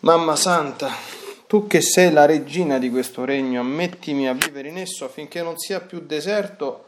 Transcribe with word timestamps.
Mamma 0.00 0.36
Santa, 0.36 0.92
tu 1.48 1.66
che 1.66 1.80
sei 1.80 2.12
la 2.12 2.24
regina 2.24 2.78
di 2.78 2.88
questo 2.88 3.24
regno, 3.24 3.58
ammettimi 3.58 4.28
a 4.28 4.32
vivere 4.32 4.68
in 4.68 4.78
esso 4.78 5.04
affinché 5.04 5.42
non 5.42 5.58
sia 5.58 5.80
più 5.80 6.06
deserto, 6.06 6.84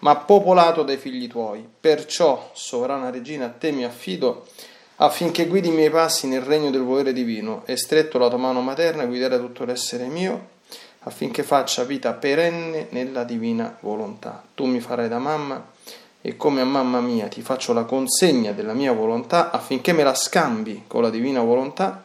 ma 0.00 0.14
popolato 0.16 0.82
dai 0.82 0.98
figli 0.98 1.26
tuoi. 1.26 1.66
Perciò, 1.80 2.50
sovrana 2.52 3.08
regina, 3.08 3.46
a 3.46 3.48
te 3.48 3.70
mi 3.70 3.82
affido 3.82 4.46
affinché 4.96 5.46
guidi 5.46 5.68
i 5.68 5.72
miei 5.72 5.88
passi 5.88 6.26
nel 6.26 6.42
regno 6.42 6.68
del 6.70 6.82
volere 6.82 7.14
divino 7.14 7.62
e 7.64 7.78
stretto 7.78 8.18
la 8.18 8.28
tua 8.28 8.36
mano 8.36 8.60
materna 8.60 9.06
guidare 9.06 9.38
tutto 9.38 9.64
l'essere 9.64 10.04
mio 10.04 10.48
affinché 11.04 11.42
faccia 11.42 11.84
vita 11.84 12.12
perenne 12.12 12.88
nella 12.90 13.24
divina 13.24 13.74
volontà. 13.80 14.44
Tu 14.52 14.66
mi 14.66 14.80
farai 14.80 15.08
da 15.08 15.18
mamma 15.18 15.66
e 16.20 16.36
come 16.36 16.60
a 16.60 16.66
mamma 16.66 17.00
mia 17.00 17.28
ti 17.28 17.40
faccio 17.40 17.72
la 17.72 17.84
consegna 17.84 18.52
della 18.52 18.74
mia 18.74 18.92
volontà 18.92 19.50
affinché 19.50 19.94
me 19.94 20.02
la 20.02 20.14
scambi 20.14 20.84
con 20.86 21.00
la 21.00 21.08
divina 21.08 21.40
volontà 21.40 22.04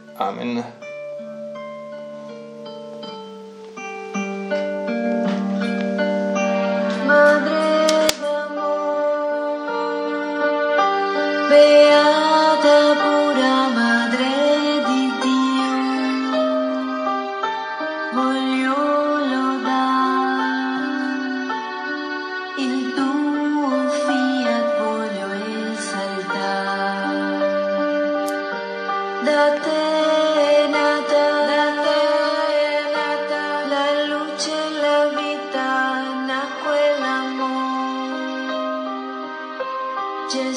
Amen. 0.19 0.80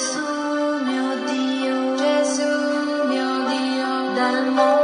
Gesù 0.04 0.20
mio 0.84 1.16
Dio, 1.24 1.96
Gesù 1.96 2.50
mio 3.08 3.48
Dio, 3.48 4.12
dal 4.14 4.52
mondo 4.52 4.83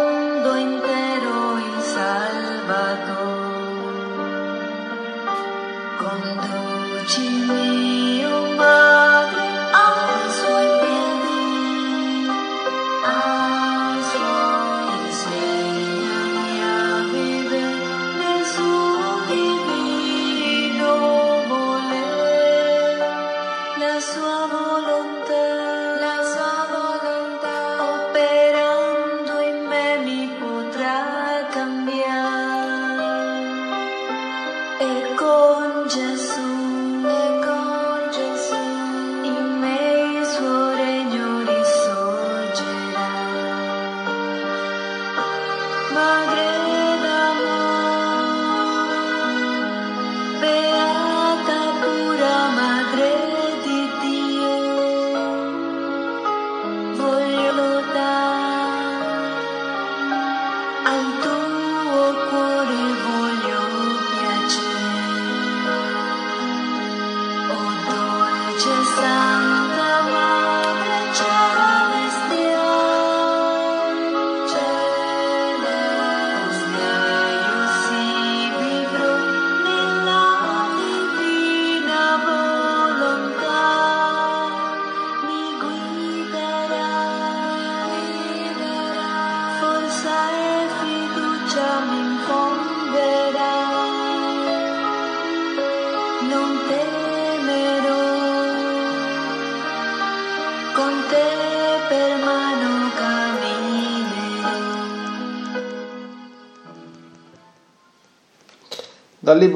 al 61.00 61.29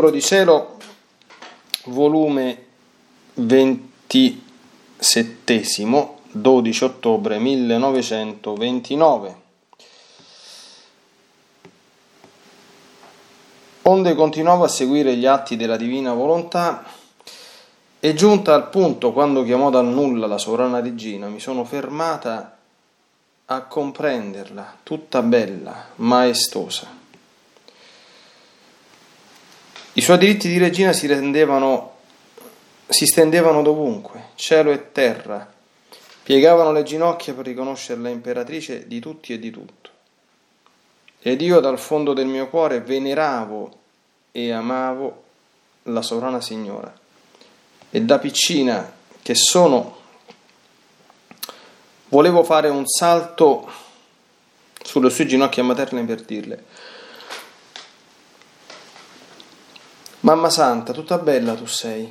Libro 0.04 0.10
di 0.10 0.20
Cielo, 0.20 0.76
volume 1.84 2.64
27, 3.34 5.62
12 6.30 6.84
ottobre 6.84 7.38
1929. 7.38 9.36
Onde 13.82 14.14
continuavo 14.14 14.64
a 14.64 14.68
seguire 14.68 15.16
gli 15.16 15.24
atti 15.24 15.56
della 15.56 15.78
divina 15.78 16.12
volontà 16.12 16.84
e 17.98 18.12
giunta 18.12 18.52
al 18.52 18.68
punto 18.68 19.10
quando 19.12 19.42
chiamò 19.42 19.70
dal 19.70 19.86
nulla 19.86 20.26
la 20.26 20.36
sovrana 20.36 20.80
regina, 20.80 21.28
mi 21.28 21.40
sono 21.40 21.64
fermata 21.64 22.58
a 23.46 23.62
comprenderla, 23.62 24.80
tutta 24.82 25.22
bella, 25.22 25.86
maestosa. 25.96 27.03
I 29.96 30.00
suoi 30.00 30.18
diritti 30.18 30.48
di 30.48 30.58
regina 30.58 30.92
si 30.92 31.06
rendevano 31.06 31.92
si 32.86 33.06
stendevano 33.06 33.62
dovunque, 33.62 34.30
cielo 34.34 34.70
e 34.70 34.92
terra, 34.92 35.50
piegavano 36.22 36.72
le 36.72 36.82
ginocchia 36.82 37.32
per 37.32 37.46
riconoscerla 37.46 38.08
imperatrice 38.08 38.86
di 38.86 39.00
tutti 39.00 39.32
e 39.32 39.38
di 39.38 39.50
tutto. 39.50 39.90
Ed 41.20 41.40
io 41.40 41.60
dal 41.60 41.78
fondo 41.78 42.12
del 42.12 42.26
mio 42.26 42.48
cuore 42.48 42.80
veneravo 42.80 43.78
e 44.32 44.52
amavo 44.52 45.22
la 45.84 46.02
sovrana 46.02 46.40
signora. 46.40 46.92
E 47.90 48.02
da 48.02 48.18
piccina 48.18 48.92
che 49.22 49.34
sono, 49.34 49.96
volevo 52.08 52.42
fare 52.42 52.68
un 52.68 52.86
salto 52.86 53.70
sulle 54.82 55.08
sue 55.08 55.26
ginocchia 55.26 55.62
materne 55.62 56.04
per 56.04 56.22
dirle 56.22 56.64
Mamma 60.24 60.48
Santa, 60.48 60.94
tutta 60.94 61.18
bella 61.18 61.54
tu 61.54 61.66
sei, 61.66 62.10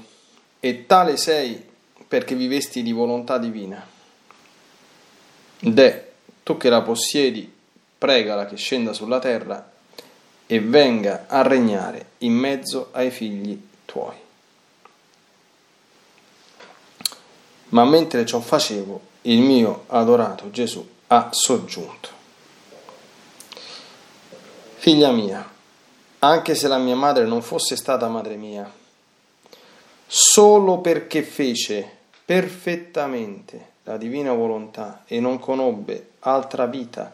e 0.59 0.85
tale 0.85 1.17
sei 1.17 1.65
perché 2.07 2.35
vivesti 2.35 2.83
di 2.83 2.91
volontà 2.91 3.39
divina. 3.39 3.83
De, 5.59 6.11
tu 6.43 6.55
che 6.55 6.69
la 6.69 6.83
possiedi, 6.83 7.51
pregala 7.97 8.45
che 8.45 8.55
scenda 8.55 8.93
sulla 8.93 9.17
terra 9.17 9.71
e 10.45 10.59
venga 10.59 11.25
a 11.27 11.41
regnare 11.41 12.11
in 12.19 12.33
mezzo 12.33 12.89
ai 12.91 13.09
figli 13.09 13.59
tuoi. 13.85 14.15
Ma 17.69 17.83
mentre 17.83 18.27
ciò 18.27 18.39
facevo, 18.39 19.01
il 19.21 19.39
mio 19.39 19.85
adorato 19.87 20.51
Gesù 20.51 20.87
ha 21.07 21.29
soggiunto. 21.31 22.09
Figlia 24.75 25.09
mia, 25.11 25.52
anche 26.23 26.55
se 26.55 26.69
la 26.69 26.77
mia 26.77 26.95
madre 26.95 27.25
non 27.25 27.41
fosse 27.41 27.75
stata 27.75 28.07
madre 28.07 28.37
mia, 28.37 28.71
solo 30.07 30.77
perché 30.79 31.21
fece 31.21 31.85
perfettamente 32.23 33.71
la 33.83 33.97
divina 33.97 34.31
volontà 34.31 35.03
e 35.05 35.19
non 35.19 35.37
conobbe 35.37 36.11
altra 36.19 36.65
vita 36.65 37.13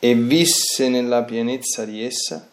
e 0.00 0.14
visse 0.16 0.88
nella 0.88 1.22
pienezza 1.22 1.84
di 1.84 2.04
essa, 2.04 2.48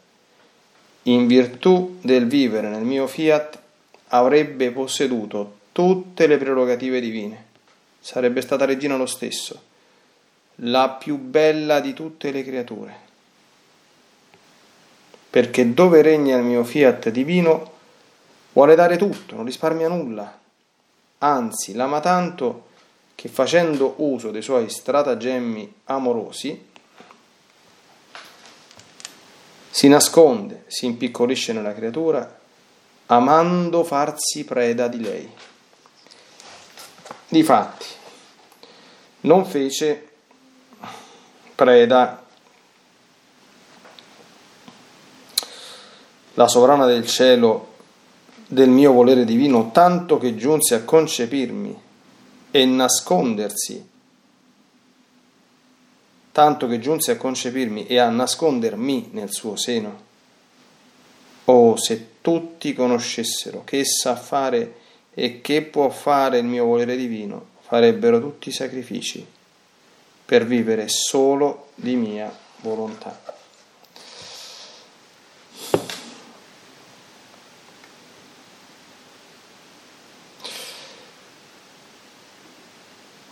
in 1.03 1.25
virtù 1.25 1.97
del 2.01 2.27
vivere 2.27 2.69
nel 2.69 2.83
mio 2.83 3.07
fiat, 3.07 3.57
avrebbe 4.09 4.69
posseduto 4.69 5.57
tutte 5.71 6.27
le 6.27 6.37
prerogative 6.37 7.01
divine. 7.01 7.45
Sarebbe 7.99 8.41
stata 8.41 8.65
regina 8.65 8.97
lo 8.97 9.07
stesso, 9.07 9.59
la 10.57 10.89
più 10.89 11.17
bella 11.17 11.79
di 11.79 11.93
tutte 11.93 12.29
le 12.29 12.43
creature 12.43 13.09
perché 15.31 15.73
dove 15.73 16.01
regna 16.01 16.35
il 16.35 16.43
mio 16.43 16.65
fiat 16.65 17.09
divino 17.09 17.71
vuole 18.51 18.75
dare 18.75 18.97
tutto, 18.97 19.35
non 19.35 19.45
risparmia 19.45 19.87
nulla. 19.87 20.39
Anzi, 21.19 21.73
l'ama 21.73 22.01
tanto 22.01 22.67
che 23.15 23.29
facendo 23.29 23.93
uso 23.97 24.29
dei 24.29 24.41
suoi 24.41 24.69
stratagemmi 24.69 25.75
amorosi, 25.85 26.67
si 29.69 29.87
nasconde, 29.87 30.65
si 30.67 30.85
impiccolisce 30.85 31.53
nella 31.53 31.73
creatura, 31.73 32.39
amando 33.05 33.85
farsi 33.85 34.43
preda 34.43 34.89
di 34.89 34.99
lei. 34.99 35.31
Difatti, 37.29 37.85
non 39.21 39.45
fece 39.45 40.09
preda 41.55 42.21
la 46.33 46.47
sovrana 46.47 46.85
del 46.85 47.05
cielo 47.05 47.69
del 48.47 48.69
mio 48.69 48.91
volere 48.91 49.23
divino, 49.25 49.71
tanto 49.71 50.17
che 50.17 50.35
giunse 50.35 50.75
a 50.75 50.83
concepirmi 50.83 51.79
e 52.51 52.65
nascondersi, 52.65 53.89
tanto 56.31 56.67
che 56.67 56.79
giunse 56.79 57.11
a 57.11 57.17
concepirmi 57.17 57.87
e 57.87 57.97
a 57.97 58.09
nascondermi 58.09 59.09
nel 59.11 59.31
suo 59.31 59.55
seno. 59.55 60.09
Oh, 61.45 61.75
se 61.77 62.07
tutti 62.21 62.73
conoscessero 62.73 63.63
che 63.63 63.83
sa 63.85 64.15
fare 64.15 64.75
e 65.13 65.41
che 65.41 65.61
può 65.61 65.89
fare 65.89 66.39
il 66.39 66.45
mio 66.45 66.65
volere 66.65 66.95
divino, 66.95 67.47
farebbero 67.61 68.19
tutti 68.19 68.49
i 68.49 68.53
sacrifici 68.53 69.25
per 70.25 70.45
vivere 70.45 70.87
solo 70.87 71.69
di 71.75 71.95
mia 71.95 72.33
volontà. 72.61 73.39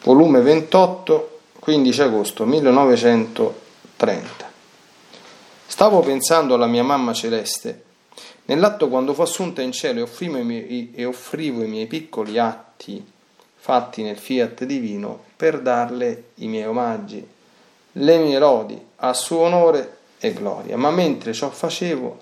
Volume 0.04 0.42
28, 0.42 1.40
15 1.60 2.02
agosto 2.02 2.46
1930. 2.46 4.50
Stavo 5.68 6.00
pensando 6.00 6.54
alla 6.54 6.68
mia 6.68 6.84
mamma 6.84 7.12
celeste, 7.14 7.84
nell'atto 8.46 8.88
quando 8.88 9.14
fu 9.14 9.22
assunta 9.22 9.62
in 9.62 9.74
cielo 9.74 10.00
e 10.00 10.04
offrivo 10.04 10.38
i 10.38 10.44
miei, 10.44 10.94
e 10.96 11.04
offrivo 11.06 11.64
i 11.64 11.68
miei 11.68 11.88
piccoli 11.88 12.40
atti 12.40 13.06
fatti 13.62 14.02
nel 14.02 14.18
fiat 14.18 14.64
divino 14.64 15.22
per 15.36 15.62
darle 15.62 16.30
i 16.36 16.48
miei 16.48 16.66
omaggi, 16.66 17.28
le 17.92 18.18
mie 18.18 18.40
lodi 18.40 18.82
a 18.98 19.14
suo 19.14 19.40
onore 19.40 19.98
e 20.18 20.32
gloria. 20.34 20.78
Ma 20.78 20.92
mentre 20.92 21.34
ciò 21.34 21.50
facevo, 21.50 22.20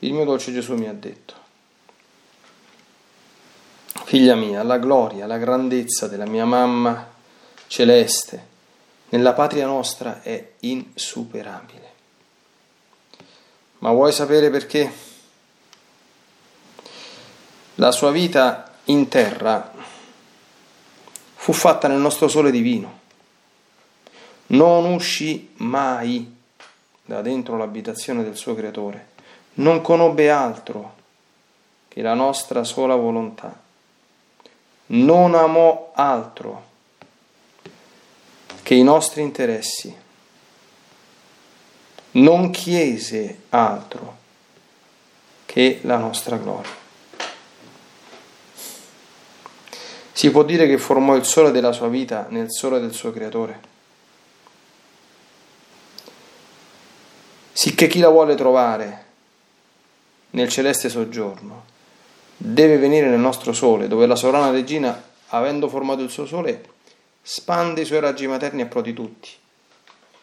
il 0.00 0.12
mio 0.12 0.24
dolce 0.24 0.52
Gesù 0.52 0.74
mi 0.74 0.88
ha 0.88 0.92
detto, 0.92 1.34
Figlia 4.04 4.34
mia, 4.34 4.64
la 4.64 4.78
gloria, 4.78 5.26
la 5.26 5.38
grandezza 5.38 6.08
della 6.08 6.26
mia 6.26 6.44
mamma 6.44 7.06
celeste, 7.70 8.46
nella 9.10 9.32
patria 9.32 9.64
nostra 9.64 10.22
è 10.22 10.54
insuperabile. 10.60 11.92
Ma 13.78 13.92
vuoi 13.92 14.12
sapere 14.12 14.50
perché? 14.50 14.92
La 17.76 17.92
sua 17.92 18.10
vita 18.10 18.72
in 18.86 19.06
terra 19.06 19.72
fu 21.36 21.52
fatta 21.52 21.86
nel 21.86 22.00
nostro 22.00 22.26
sole 22.26 22.50
divino. 22.50 22.98
Non 24.48 24.92
uscì 24.92 25.52
mai 25.58 26.38
da 27.04 27.22
dentro 27.22 27.56
l'abitazione 27.56 28.24
del 28.24 28.36
suo 28.36 28.56
creatore. 28.56 29.10
Non 29.54 29.80
conobbe 29.80 30.28
altro 30.28 30.96
che 31.86 32.02
la 32.02 32.14
nostra 32.14 32.64
sola 32.64 32.96
volontà. 32.96 33.56
Non 34.86 35.36
amò 35.36 35.92
altro 35.94 36.69
che 38.70 38.76
i 38.76 38.84
nostri 38.84 39.22
interessi. 39.22 39.92
Non 42.12 42.50
chiese 42.50 43.40
altro 43.48 44.16
che 45.44 45.80
la 45.82 45.96
nostra 45.96 46.36
gloria. 46.36 46.70
Si 50.12 50.30
può 50.30 50.44
dire 50.44 50.68
che 50.68 50.78
formò 50.78 51.16
il 51.16 51.24
sole 51.24 51.50
della 51.50 51.72
sua 51.72 51.88
vita 51.88 52.28
nel 52.28 52.52
sole 52.52 52.78
del 52.78 52.92
suo 52.92 53.10
creatore. 53.10 53.60
Sicché 57.52 57.88
chi 57.88 57.98
la 57.98 58.10
vuole 58.10 58.36
trovare 58.36 59.06
nel 60.30 60.48
celeste 60.48 60.88
soggiorno 60.88 61.64
deve 62.36 62.76
venire 62.76 63.08
nel 63.08 63.18
nostro 63.18 63.52
sole, 63.52 63.88
dove 63.88 64.06
la 64.06 64.14
sovrana 64.14 64.52
regina, 64.52 65.10
avendo 65.30 65.68
formato 65.68 66.02
il 66.02 66.10
suo 66.10 66.24
sole, 66.24 66.69
spande 67.22 67.82
i 67.82 67.84
suoi 67.84 68.00
raggi 68.00 68.26
materni 68.26 68.62
a 68.62 68.66
pro 68.66 68.80
di 68.80 68.92
tutti 68.92 69.28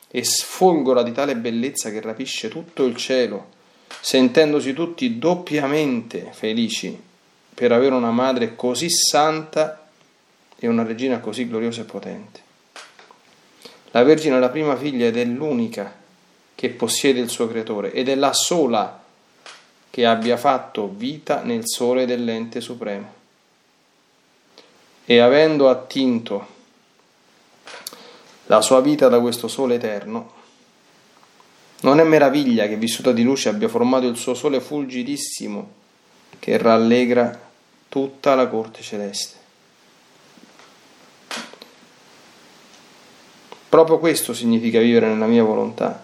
e 0.10 0.24
sfolgola 0.24 1.04
di 1.04 1.12
tale 1.12 1.36
bellezza 1.36 1.92
che 1.92 2.02
rapisce 2.02 2.48
tutto 2.48 2.86
il 2.86 2.96
cielo, 2.96 3.50
sentendosi 4.00 4.74
tutti 4.74 5.20
doppiamente 5.20 6.30
felici 6.32 7.00
per 7.54 7.72
avere 7.72 7.96
una 7.96 8.12
madre 8.12 8.56
così 8.56 8.90
santa 8.90 9.88
e 10.58 10.68
una 10.68 10.84
regina 10.84 11.20
così 11.20 11.48
gloriosa 11.48 11.82
e 11.82 11.86
potente. 11.86 12.42
La 13.92 14.04
Vergine 14.04 14.38
è 14.38 14.40
la 14.40 14.50
prima 14.50 14.76
figlia 14.76 15.08
ed 15.08 15.18
è 15.18 15.26
l'unica 15.26 15.94
che 16.56 16.70
possiede 16.70 17.20
il 17.20 17.30
suo 17.30 17.48
creatore 17.48 17.92
ed 17.92 18.10
è 18.10 18.16
la 18.16 18.34
sola 18.34 19.04
che 19.90 20.06
abbia 20.06 20.38
fatto 20.38 20.92
vita 20.94 21.42
nel 21.42 21.64
sole 21.66 22.06
dell'ente 22.06 22.62
supremo. 22.62 23.14
E 25.06 25.20
avendo 25.20 25.70
attinto 25.70 26.56
la 28.48 28.62
sua 28.62 28.82
vita 28.82 29.08
da 29.08 29.20
questo 29.20 29.48
sole 29.48 29.76
eterno. 29.76 30.34
Non 31.82 32.00
è 32.00 32.04
meraviglia 32.04 32.68
che 32.68 32.76
vissuta 32.76 33.12
di 33.12 33.24
luce 33.24 33.50
abbia 33.50 33.68
formato 33.68 34.08
il 34.08 34.18
suo 34.18 34.34
sole 34.34 34.60
fulgidissimo 34.60 35.72
che 36.40 36.58
rallegra 36.58 37.40
tutta 37.88 38.36
la 38.36 38.48
corte 38.48 38.82
celeste. 38.82 39.36
Proprio 43.70 44.00
questo 44.00 44.34
significa 44.34 44.80
vivere 44.80 45.08
nella 45.08 45.28
mia 45.28 45.44
volontà, 45.44 46.04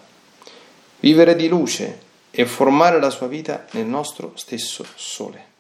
vivere 1.00 1.36
di 1.36 1.48
luce 1.48 2.02
e 2.30 2.46
formare 2.46 3.00
la 3.00 3.10
sua 3.10 3.28
vita 3.28 3.66
nel 3.72 3.86
nostro 3.86 4.34
stesso 4.36 4.86
sole. 4.96 5.52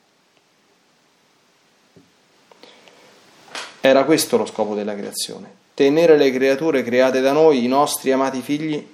Era 3.79 4.03
questo 4.03 4.37
lo 4.37 4.45
scopo 4.45 4.75
della 4.75 4.95
creazione, 4.95 5.62
tenere 5.73 6.17
le 6.17 6.31
creature 6.31 6.83
create 6.83 7.21
da 7.21 7.31
noi, 7.31 7.63
i 7.63 7.67
nostri 7.67 8.11
amati 8.11 8.41
figli, 8.41 8.87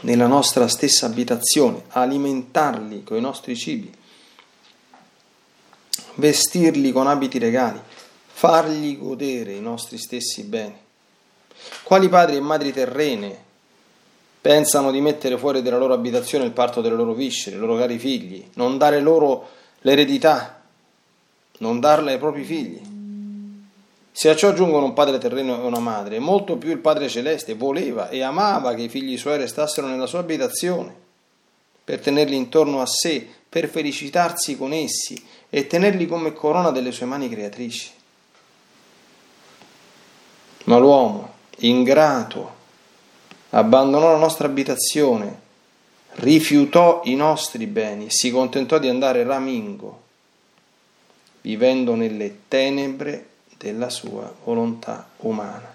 nella 0.00 0.26
nostra 0.26 0.68
stessa 0.68 1.06
abitazione, 1.06 1.84
alimentarli 1.88 3.04
con 3.04 3.16
i 3.16 3.20
nostri 3.20 3.56
cibi, 3.56 3.92
vestirli 6.14 6.92
con 6.92 7.06
abiti 7.06 7.38
regali, 7.38 7.80
fargli 8.26 8.98
godere 8.98 9.52
i 9.52 9.60
nostri 9.60 9.96
stessi 9.98 10.42
beni. 10.42 10.76
Quali 11.82 12.08
padri 12.08 12.36
e 12.36 12.40
madri 12.40 12.72
terrene 12.72 13.42
pensano 14.40 14.90
di 14.90 15.00
mettere 15.00 15.38
fuori 15.38 15.62
dalla 15.62 15.78
loro 15.78 15.94
abitazione 15.94 16.44
il 16.44 16.50
parto 16.50 16.82
delle 16.82 16.96
loro 16.96 17.14
viscere, 17.14 17.56
i 17.56 17.58
loro 17.58 17.76
cari 17.76 17.98
figli, 17.98 18.46
non 18.54 18.76
dare 18.76 19.00
loro 19.00 19.48
l'eredità, 19.80 20.60
non 21.58 21.80
darla 21.80 22.10
ai 22.10 22.18
propri 22.18 22.44
figli. 22.44 22.93
Se 24.16 24.28
a 24.28 24.36
ciò 24.36 24.50
aggiungono 24.50 24.84
un 24.84 24.92
padre 24.92 25.18
terreno 25.18 25.60
e 25.60 25.66
una 25.66 25.80
madre, 25.80 26.20
molto 26.20 26.56
più 26.56 26.70
il 26.70 26.78
Padre 26.78 27.08
Celeste 27.08 27.54
voleva 27.54 28.10
e 28.10 28.22
amava 28.22 28.72
che 28.74 28.82
i 28.82 28.88
figli 28.88 29.18
suoi 29.18 29.38
restassero 29.38 29.88
nella 29.88 30.06
sua 30.06 30.20
abitazione, 30.20 30.94
per 31.82 31.98
tenerli 31.98 32.36
intorno 32.36 32.80
a 32.80 32.86
sé, 32.86 33.26
per 33.48 33.68
felicitarsi 33.68 34.56
con 34.56 34.72
essi 34.72 35.20
e 35.50 35.66
tenerli 35.66 36.06
come 36.06 36.32
corona 36.32 36.70
delle 36.70 36.92
sue 36.92 37.06
mani 37.06 37.28
creatrici. 37.28 37.90
Ma 40.66 40.78
l'uomo, 40.78 41.32
ingrato, 41.58 42.54
abbandonò 43.50 44.12
la 44.12 44.18
nostra 44.18 44.46
abitazione, 44.46 45.40
rifiutò 46.12 47.00
i 47.06 47.16
nostri 47.16 47.66
beni, 47.66 48.06
si 48.10 48.30
contentò 48.30 48.78
di 48.78 48.88
andare 48.88 49.24
ramingo, 49.24 50.02
vivendo 51.40 51.96
nelle 51.96 52.42
tenebre 52.46 53.32
della 53.64 53.88
sua 53.88 54.30
volontà 54.44 55.08
umana. 55.20 55.72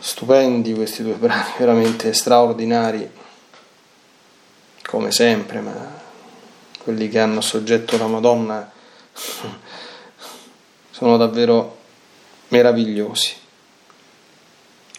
Stupendi 0.00 0.74
questi 0.74 1.04
due 1.04 1.14
brani, 1.14 1.52
veramente 1.58 2.12
straordinari, 2.12 3.08
come 4.82 5.12
sempre, 5.12 5.60
ma 5.60 6.02
quelli 6.82 7.08
che 7.08 7.20
hanno 7.20 7.40
soggetto 7.40 7.96
la 7.96 8.08
Madonna 8.08 8.68
sono 10.90 11.16
davvero 11.16 11.78
meravigliosi, 12.48 13.32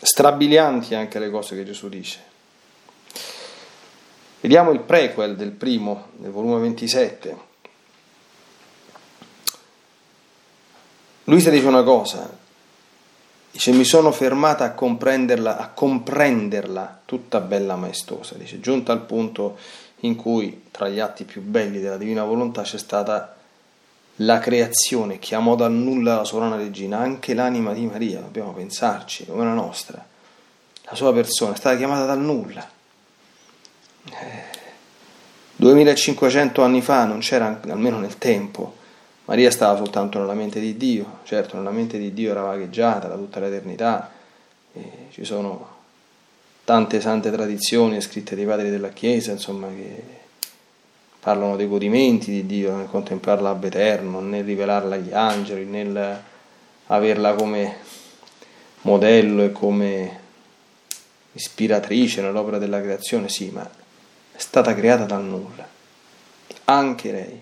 strabilianti 0.01 0.95
anche 0.95 1.19
le 1.19 1.29
cose 1.29 1.57
che 1.57 1.65
Gesù 1.65 1.89
dice. 1.89 2.35
Vediamo 4.39 4.69
il 4.69 4.81
prequel 4.81 5.35
del 5.35 5.51
primo, 5.51 6.09
del 6.17 6.29
volume 6.29 6.59
27. 6.59 7.45
Luisa 11.23 11.49
dice 11.49 11.65
una 11.65 11.81
cosa, 11.81 12.37
dice 13.51 13.71
mi 13.71 13.83
sono 13.83 14.11
fermata 14.11 14.63
a 14.63 14.73
comprenderla, 14.73 15.57
a 15.57 15.69
comprenderla 15.69 17.01
tutta 17.03 17.39
bella 17.39 17.75
maestosa, 17.75 18.35
dice 18.35 18.59
giunta 18.59 18.91
al 18.91 19.01
punto 19.01 19.57
in 20.01 20.15
cui 20.15 20.65
tra 20.69 20.87
gli 20.87 20.99
atti 20.99 21.23
più 21.23 21.41
belli 21.41 21.79
della 21.79 21.97
divina 21.97 22.23
volontà 22.23 22.61
c'è 22.61 22.77
stata 22.77 23.35
la 24.17 24.37
creazione, 24.37 25.17
chiamò 25.17 25.55
dal 25.55 25.71
nulla 25.71 26.17
la 26.17 26.23
sovrana 26.23 26.55
regina, 26.55 26.99
anche 26.99 27.33
l'anima 27.33 27.73
di 27.73 27.87
Maria, 27.87 28.19
dobbiamo 28.19 28.53
pensarci, 28.53 29.25
come 29.25 29.43
la 29.43 29.53
nostra, 29.53 30.05
la 30.83 30.95
sua 30.95 31.11
persona 31.11 31.53
è 31.53 31.57
stata 31.57 31.75
chiamata 31.75 32.05
dal 32.05 32.19
nulla 32.19 32.75
2500 35.55 36.61
anni 36.61 36.81
fa 36.81 37.05
non 37.05 37.19
c'era, 37.19 37.59
almeno 37.67 37.99
nel 37.99 38.17
tempo, 38.17 38.75
Maria 39.25 39.51
stava 39.51 39.75
soltanto 39.77 40.19
nella 40.19 40.33
mente 40.33 40.59
di 40.59 40.77
Dio, 40.77 41.19
certo 41.23 41.57
nella 41.57 41.71
mente 41.71 41.97
di 41.97 42.13
Dio 42.13 42.31
era 42.31 42.41
vagheggiata 42.41 43.07
da 43.07 43.15
tutta 43.15 43.39
l'eternità, 43.39 44.11
ci 45.11 45.25
sono 45.25 45.75
tante 46.63 47.01
sante 47.01 47.31
tradizioni 47.31 47.99
scritte 48.01 48.35
dai 48.35 48.45
padri 48.45 48.69
della 48.69 48.89
Chiesa, 48.89 49.31
insomma, 49.31 49.67
che 49.67 50.03
parlano 51.19 51.55
dei 51.55 51.67
godimenti 51.67 52.31
di 52.31 52.45
Dio, 52.45 52.75
nel 52.75 52.87
contemplarla 52.87 53.49
ab 53.49 53.63
eterno, 53.63 54.19
nel 54.21 54.43
rivelarla 54.43 54.95
agli 54.95 55.13
angeli, 55.13 55.65
nel 55.65 56.21
averla 56.87 57.33
come 57.33 57.75
modello 58.81 59.43
e 59.43 59.51
come 59.51 60.19
ispiratrice 61.33 62.21
nell'opera 62.21 62.57
della 62.57 62.81
creazione, 62.81 63.27
sì, 63.27 63.49
ma 63.49 63.69
è 64.37 64.39
stata 64.39 64.75
creata 64.75 65.05
dal 65.05 65.23
nulla, 65.23 65.67
anche 66.65 67.11
lei. 67.11 67.41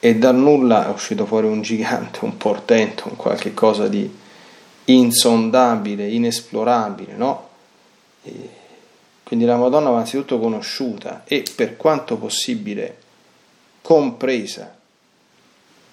E 0.00 0.14
dal 0.16 0.34
nulla 0.34 0.86
è 0.86 0.90
uscito 0.90 1.26
fuori 1.26 1.46
un 1.46 1.60
gigante, 1.60 2.20
un 2.22 2.38
portento, 2.38 3.08
un 3.08 3.16
qualche 3.16 3.52
cosa 3.52 3.88
di 3.88 4.10
insondabile, 4.86 6.08
inesplorabile, 6.08 7.12
no? 7.14 7.48
E 8.22 8.50
quindi 9.22 9.44
la 9.44 9.56
Madonna 9.56 9.90
va 9.90 9.98
anzitutto 9.98 10.38
conosciuta 10.38 11.24
e 11.24 11.44
per 11.54 11.76
quanto 11.76 12.16
possibile 12.16 12.96
compresa, 13.82 14.74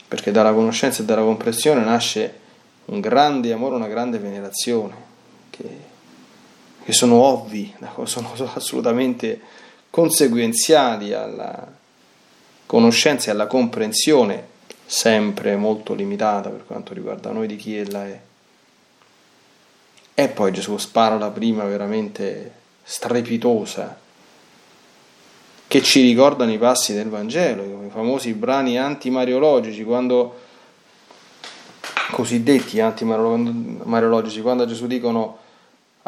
perché 0.07 0.31
dalla 0.31 0.53
conoscenza 0.53 1.01
e 1.01 1.05
dalla 1.05 1.23
comprensione 1.23 1.83
nasce 1.83 2.39
un 2.85 3.01
grande 3.01 3.51
amore, 3.51 3.75
una 3.75 3.87
grande 3.87 4.17
venerazione, 4.17 4.95
che 5.49 5.97
che 6.83 6.93
sono 6.93 7.15
ovvi, 7.15 7.73
sono 8.03 8.33
assolutamente 8.53 9.39
conseguenziali 9.89 11.13
alla 11.13 11.67
conoscenza 12.65 13.29
e 13.29 13.33
alla 13.33 13.47
comprensione, 13.47 14.47
sempre 14.85 15.55
molto 15.55 15.93
limitata 15.93 16.49
per 16.49 16.65
quanto 16.65 16.93
riguarda 16.93 17.31
noi 17.31 17.47
di 17.47 17.55
chi 17.55 17.75
ella 17.75 18.05
è. 18.05 18.19
E 20.13 20.27
poi 20.27 20.51
Gesù 20.51 20.77
spara 20.77 21.17
la 21.17 21.29
prima 21.29 21.63
veramente 21.63 22.51
strepitosa, 22.83 23.97
che 25.67 25.83
ci 25.83 26.01
ricordano 26.01 26.51
i 26.51 26.57
passi 26.57 26.93
del 26.93 27.09
Vangelo, 27.09 27.63
i 27.63 27.89
famosi 27.89 28.33
brani 28.33 28.77
antimariologici, 28.77 29.83
quando 29.83 30.39
cosiddetti 32.11 32.79
antimariologici, 32.79 34.41
quando 34.41 34.63
a 34.63 34.65
Gesù 34.65 34.87
dicono 34.87 35.37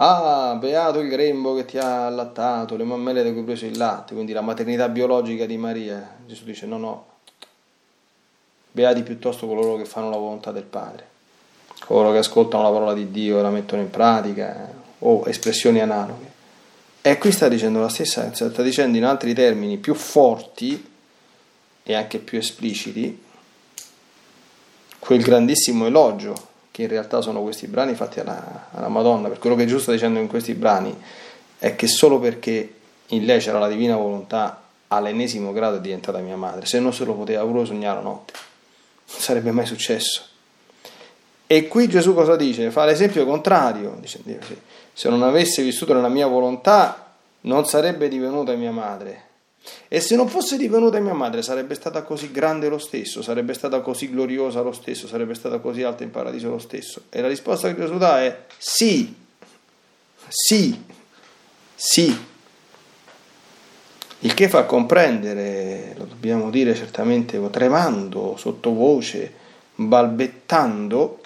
Ah, 0.04 0.56
beato 0.56 0.98
il 0.98 1.10
grembo 1.10 1.54
che 1.54 1.64
ti 1.64 1.78
ha 1.78 2.08
allattato, 2.08 2.76
le 2.76 2.84
mammelle 2.84 3.22
da 3.22 3.30
cui 3.30 3.38
hai 3.40 3.46
preso 3.46 3.68
il 3.68 3.78
latte, 3.78 4.16
quindi 4.16 4.32
la 4.34 4.42
maternità 4.42 4.90
biologica 4.90 5.46
di 5.46 5.58
Maria. 5.58 6.16
Gesù 6.26 6.44
dice 6.44 6.66
no, 6.66 6.80
no, 6.80 7.06
beati 8.72 9.04
piuttosto 9.04 9.46
coloro 9.46 9.76
che 9.76 9.86
fanno 9.86 10.10
la 10.10 10.18
volontà 10.18 10.52
del 10.52 10.64
Padre, 10.64 11.06
coloro 11.86 12.14
che 12.14 12.18
ascoltano 12.18 12.64
la 12.64 12.72
parola 12.72 12.94
di 12.96 13.12
Dio 13.12 13.38
e 13.38 13.42
la 13.44 13.52
mettono 13.52 13.84
in 13.84 13.92
pratica, 13.92 14.70
eh, 14.70 14.74
o 15.00 15.22
espressioni 15.28 15.82
analoghe. 15.82 16.32
E 17.04 17.20
qui 17.20 17.32
sta 17.32 17.48
dicendo 17.48 17.80
la 17.80 17.90
stessa, 17.90 18.34
sta 18.34 18.64
dicendo 18.64 18.98
in 18.98 19.06
altri 19.06 19.36
termini 19.36 19.78
più 19.78 19.94
forti 19.94 20.94
e 21.84 21.94
anche 21.94 22.18
più 22.18 22.40
espliciti 22.40 23.24
quel 24.98 25.22
grandissimo 25.22 25.86
elogio 25.86 26.50
che 26.72 26.84
in 26.84 26.88
realtà 26.88 27.22
sono 27.22 27.42
questi 27.42 27.68
brani 27.68 27.94
fatti 27.96 28.22
alla, 28.22 28.68
alla 28.72 28.88
Madonna, 28.88 29.28
per 29.28 29.40
quello 29.40 29.56
che 29.56 29.66
Gesù 29.66 29.80
sta 29.80 29.92
dicendo 29.92 30.20
in 30.20 30.28
questi 30.28 30.54
brani 30.54 30.96
è 31.60 31.76
che 31.76 31.88
solo 31.88 32.20
perché 32.20 32.74
in 33.08 33.26
lei 33.26 33.40
c'era 33.40 33.60
la 33.60 33.68
divina 33.68 33.96
volontà 33.96 34.62
all'ennesimo 34.88 35.52
grado 35.52 35.78
è 35.78 35.82
diventata 35.82 36.20
mia 36.20 36.36
madre, 36.36 36.66
se 36.66 36.80
non 36.80 36.94
se 36.94 37.06
lo 37.06 37.14
poteva 37.14 37.44
pure 37.44 37.66
sognare 37.66 37.98
la 37.98 38.04
notte, 38.04 38.34
non 39.12 39.20
sarebbe 39.20 39.52
mai 39.52 39.66
successo. 39.66 40.24
E 41.48 41.68
qui 41.68 41.88
Gesù 41.90 42.14
cosa 42.14 42.38
dice? 42.38 42.72
Fa 42.72 42.86
l'esempio 42.86 43.26
contrario, 43.26 43.98
dice, 44.00 44.22
se 44.94 45.10
non 45.10 45.24
avesse 45.24 45.62
vissuto 45.64 45.94
nella 45.94 46.08
mia 46.08 46.28
volontà 46.28 47.14
non 47.42 47.66
sarebbe 47.66 48.08
divenuta 48.08 48.54
mia 48.54 48.72
madre, 48.72 49.24
e 49.88 50.00
se 50.00 50.16
non 50.16 50.28
fosse 50.28 50.58
divenuta 50.58 51.00
mia 51.00 51.14
madre 51.14 51.42
sarebbe 51.42 51.76
stata 51.76 52.02
così 52.02 52.32
grande 52.32 52.68
lo 52.68 52.78
stesso, 52.78 53.22
sarebbe 53.22 53.54
stata 53.54 53.82
così 53.82 54.10
gloriosa 54.10 54.62
lo 54.62 54.72
stesso, 54.72 55.08
sarebbe 55.08 55.34
stata 55.34 55.60
così 55.60 55.84
alta 55.84 56.04
in 56.04 56.12
paradiso 56.12 56.50
lo 56.50 56.60
stesso. 56.60 57.04
E 57.10 57.22
la 57.22 57.28
risposta 57.28 57.68
che 57.68 57.80
Gesù 57.80 57.98
dà 57.98 58.22
è 58.22 58.46
sì, 58.58 59.14
sì, 60.28 60.84
sì. 61.76 62.30
Il 64.24 64.34
che 64.34 64.50
fa 64.50 64.66
comprendere, 64.66 65.94
lo 65.98 66.06
dobbiamo 66.06 66.50
dire 66.50 66.76
certamente 66.76 67.40
tremando, 67.50 68.36
sottovoce, 68.38 69.34
balbettando, 69.76 71.20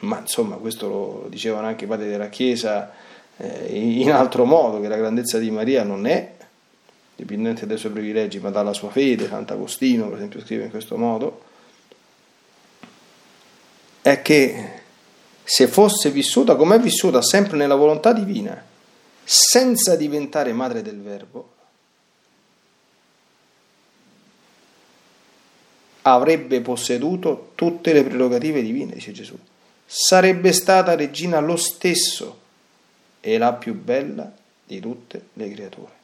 ma 0.00 0.18
insomma 0.18 0.56
questo 0.56 0.88
lo 0.88 1.26
dicevano 1.28 1.66
anche 1.66 1.84
i 1.84 1.88
padri 1.88 2.08
della 2.08 2.28
Chiesa 2.28 2.92
eh, 3.36 3.68
in 3.70 4.10
altro 4.12 4.44
modo, 4.44 4.80
che 4.80 4.88
la 4.88 4.96
grandezza 4.96 5.38
di 5.38 5.50
Maria 5.50 5.84
non 5.84 6.06
è 6.06 6.38
dipendente 7.20 7.66
dai 7.66 7.76
suoi 7.76 7.92
privilegi, 7.92 8.38
ma 8.40 8.50
dalla 8.50 8.72
sua 8.72 8.90
fede, 8.90 9.28
Sant'Agostino 9.28 10.06
per 10.08 10.16
esempio 10.16 10.40
scrive 10.40 10.64
in 10.64 10.70
questo 10.70 10.96
modo, 10.96 11.44
è 14.02 14.22
che 14.22 14.78
se 15.44 15.68
fosse 15.68 16.10
vissuta 16.10 16.56
come 16.56 16.76
è 16.76 16.80
vissuta 16.80 17.20
sempre 17.20 17.56
nella 17.56 17.74
volontà 17.74 18.12
divina, 18.12 18.64
senza 19.22 19.96
diventare 19.96 20.52
madre 20.52 20.82
del 20.82 21.00
Verbo, 21.00 21.52
avrebbe 26.02 26.60
posseduto 26.62 27.52
tutte 27.54 27.92
le 27.92 28.02
prerogative 28.02 28.62
divine, 28.62 28.94
dice 28.94 29.12
Gesù. 29.12 29.36
Sarebbe 29.84 30.52
stata 30.52 30.94
regina 30.94 31.40
lo 31.40 31.56
stesso 31.56 32.38
e 33.20 33.36
la 33.36 33.52
più 33.52 33.74
bella 33.74 34.32
di 34.64 34.80
tutte 34.80 35.26
le 35.34 35.50
creature. 35.50 35.99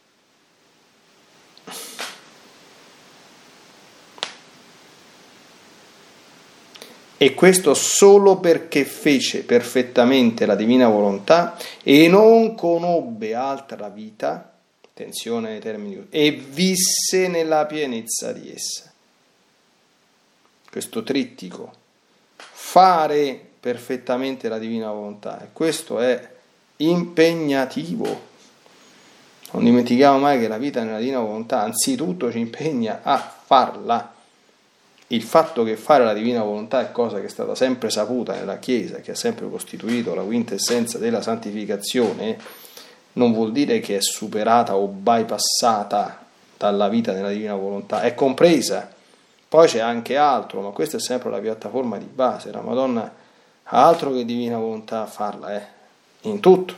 E 7.19 7.33
questo 7.33 7.73
solo 7.73 8.37
perché 8.37 8.85
fece 8.85 9.43
perfettamente 9.43 10.45
la 10.45 10.55
divina 10.55 10.87
volontà 10.87 11.57
e 11.83 12.09
non 12.09 12.55
conobbe 12.55 13.35
altra 13.35 13.89
vita, 13.89 14.53
attenzione 14.85 15.53
ai 15.53 15.61
termini, 15.61 16.07
e 16.11 16.31
visse 16.31 17.29
nella 17.29 17.65
pienezza 17.65 18.33
di 18.33 18.53
essa. 18.53 18.93
Questo 20.71 21.03
trittico, 21.03 21.73
fare 22.37 23.41
perfettamente 23.61 24.49
la 24.49 24.59
divina 24.59 24.93
volontà, 24.93 25.43
e 25.43 25.47
questo 25.55 26.01
è 26.01 26.35
impegnativo. 26.77 28.35
Non 29.53 29.65
dimentichiamo 29.65 30.19
mai 30.19 30.39
che 30.39 30.49
la 30.49 30.59
vita 30.59 30.83
nella 30.83 30.99
divina 30.99 31.21
volontà 31.21 31.63
anzitutto 31.63 32.31
ci 32.31 32.39
impegna 32.41 33.01
a 33.03 33.17
farla 33.17 34.16
il 35.09 35.23
fatto 35.23 35.63
che 35.63 35.77
fare 35.77 36.05
la 36.05 36.13
divina 36.13 36.43
volontà 36.43 36.81
è 36.81 36.91
cosa 36.91 37.21
che 37.21 37.27
è 37.27 37.29
stata 37.29 37.55
sempre 37.55 37.91
saputa 37.91 38.35
nella 38.35 38.59
Chiesa, 38.59 38.97
che 39.01 39.13
ha 39.13 39.17
sempre 39.17 39.49
costituito 39.49 40.15
la 40.15 40.23
quintessenza 40.23 40.99
della 40.99 41.23
santificazione, 41.23 42.37
non 43.13 43.33
vuol 43.33 43.53
dire 43.53 43.79
che 43.81 43.97
è 43.97 44.01
superata 44.01 44.77
o 44.77 44.89
bypassata 44.89 46.25
dalla 46.57 46.89
vita 46.89 47.13
nella 47.13 47.31
divina 47.31 47.55
volontà, 47.55 48.03
è 48.03 48.15
compresa. 48.15 48.93
Poi 49.49 49.69
c'è 49.69 49.79
anche 49.79 50.17
altro, 50.17 50.61
ma 50.61 50.71
questa 50.71 50.97
è 50.97 51.01
sempre 51.01 51.31
la 51.31 51.39
piattaforma 51.39 51.99
di 51.99 52.09
base. 52.13 52.51
La 52.51 52.61
Madonna 52.61 53.11
ha 53.63 53.87
altro 53.87 54.13
che 54.13 54.25
divina 54.25 54.59
volontà 54.59 55.03
a 55.03 55.07
farla, 55.07 55.55
eh, 55.55 55.67
in 56.23 56.41
tutto. 56.41 56.75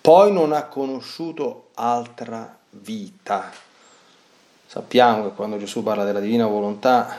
Poi 0.00 0.32
non 0.32 0.52
ha 0.52 0.64
conosciuto 0.64 1.70
altra 1.74 2.56
vita 2.70 3.50
Sappiamo 4.74 5.22
che 5.22 5.36
quando 5.36 5.56
Gesù 5.56 5.84
parla 5.84 6.02
della 6.02 6.18
divina 6.18 6.48
volontà, 6.48 7.16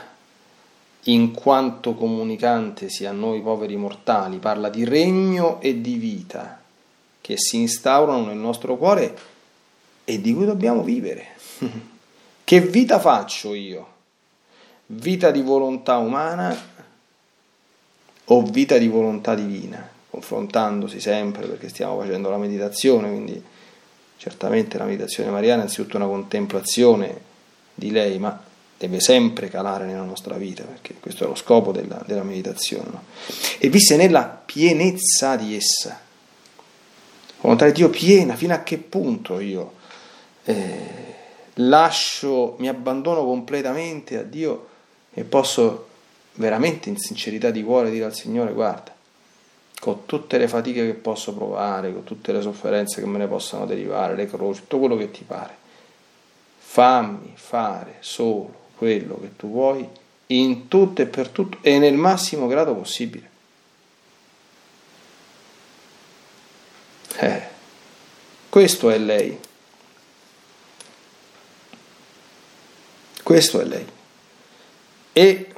in 1.04 1.32
quanto 1.32 1.94
comunicante 1.94 2.90
sia 2.90 3.08
a 3.08 3.14
noi 3.14 3.40
poveri 3.40 3.76
mortali, 3.76 4.36
parla 4.36 4.68
di 4.68 4.84
regno 4.84 5.58
e 5.62 5.80
di 5.80 5.94
vita 5.94 6.60
che 7.18 7.38
si 7.38 7.56
instaurano 7.56 8.26
nel 8.26 8.36
nostro 8.36 8.76
cuore 8.76 9.18
e 10.04 10.20
di 10.20 10.34
cui 10.34 10.44
dobbiamo 10.44 10.82
vivere. 10.82 11.28
che 12.44 12.60
vita 12.60 13.00
faccio 13.00 13.54
io? 13.54 13.88
Vita 14.88 15.30
di 15.30 15.40
volontà 15.40 15.96
umana 15.96 16.54
o 18.24 18.42
vita 18.42 18.76
di 18.76 18.88
volontà 18.88 19.34
divina? 19.34 19.88
Confrontandosi 20.10 21.00
sempre 21.00 21.46
perché 21.46 21.70
stiamo 21.70 21.98
facendo 21.98 22.28
la 22.28 22.36
meditazione, 22.36 23.08
quindi 23.08 23.42
certamente 24.18 24.76
la 24.76 24.84
meditazione 24.84 25.30
mariana 25.30 25.54
è 25.54 25.64
innanzitutto 25.64 25.96
una 25.96 26.04
contemplazione 26.04 27.25
di 27.76 27.90
lei, 27.90 28.18
ma 28.18 28.42
deve 28.78 29.00
sempre 29.00 29.48
calare 29.48 29.84
nella 29.84 30.02
nostra 30.02 30.36
vita, 30.36 30.64
perché 30.64 30.94
questo 30.98 31.24
è 31.24 31.26
lo 31.28 31.34
scopo 31.34 31.72
della, 31.72 32.02
della 32.06 32.22
meditazione. 32.22 32.90
No? 32.90 33.02
E 33.58 33.68
visse 33.68 33.96
nella 33.96 34.24
pienezza 34.24 35.36
di 35.36 35.54
essa. 35.54 36.00
Volontà 37.40 37.66
di 37.66 37.72
Dio 37.72 37.90
piena, 37.90 38.34
fino 38.34 38.54
a 38.54 38.62
che 38.62 38.78
punto 38.78 39.38
io 39.38 39.74
eh, 40.44 41.14
lascio, 41.54 42.56
mi 42.58 42.68
abbandono 42.68 43.24
completamente 43.24 44.18
a 44.18 44.22
Dio 44.22 44.68
e 45.12 45.22
posso 45.24 45.88
veramente 46.34 46.88
in 46.88 46.96
sincerità 46.96 47.50
di 47.50 47.62
cuore 47.62 47.90
dire 47.90 48.06
al 48.06 48.14
Signore, 48.14 48.52
guarda, 48.52 48.94
con 49.78 50.06
tutte 50.06 50.38
le 50.38 50.48
fatiche 50.48 50.84
che 50.86 50.94
posso 50.94 51.34
provare, 51.34 51.92
con 51.92 52.04
tutte 52.04 52.32
le 52.32 52.40
sofferenze 52.40 53.00
che 53.00 53.06
me 53.06 53.18
ne 53.18 53.26
possano 53.26 53.66
derivare, 53.66 54.16
le 54.16 54.26
croci, 54.26 54.62
tutto 54.62 54.78
quello 54.78 54.96
che 54.96 55.10
ti 55.10 55.24
pare 55.24 55.64
fammi 56.76 57.32
fare 57.34 57.96
solo 58.00 58.54
quello 58.76 59.18
che 59.18 59.34
tu 59.34 59.48
vuoi 59.48 59.88
in 60.26 60.68
tutto 60.68 61.00
e 61.00 61.06
per 61.06 61.30
tutto 61.30 61.56
e 61.62 61.78
nel 61.78 61.94
massimo 61.94 62.46
grado 62.46 62.74
possibile. 62.74 63.30
Eh, 67.16 67.42
questo 68.50 68.90
è 68.90 68.98
lei. 68.98 69.40
Questo 73.22 73.60
è 73.60 73.64
lei. 73.64 73.86
E 75.14 75.54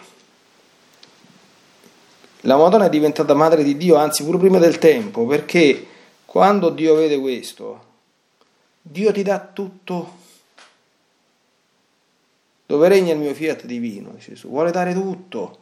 la 2.42 2.56
Madonna 2.56 2.84
è 2.84 2.90
diventata 2.90 3.34
madre 3.34 3.64
di 3.64 3.76
Dio, 3.76 3.96
anzi 3.96 4.22
pure 4.22 4.38
prima 4.38 4.58
del 4.58 4.78
tempo, 4.78 5.26
perché 5.26 5.84
quando 6.24 6.70
Dio 6.70 6.94
vede 6.94 7.18
questo, 7.18 7.86
Dio 8.80 9.10
ti 9.10 9.24
dà 9.24 9.40
tutto 9.40 10.17
dove 12.68 12.88
regna 12.88 13.14
il 13.14 13.18
mio 13.18 13.32
fiat 13.32 13.64
divino, 13.64 14.14
Gesù, 14.18 14.50
vuole 14.50 14.70
dare 14.70 14.92
tutto, 14.92 15.58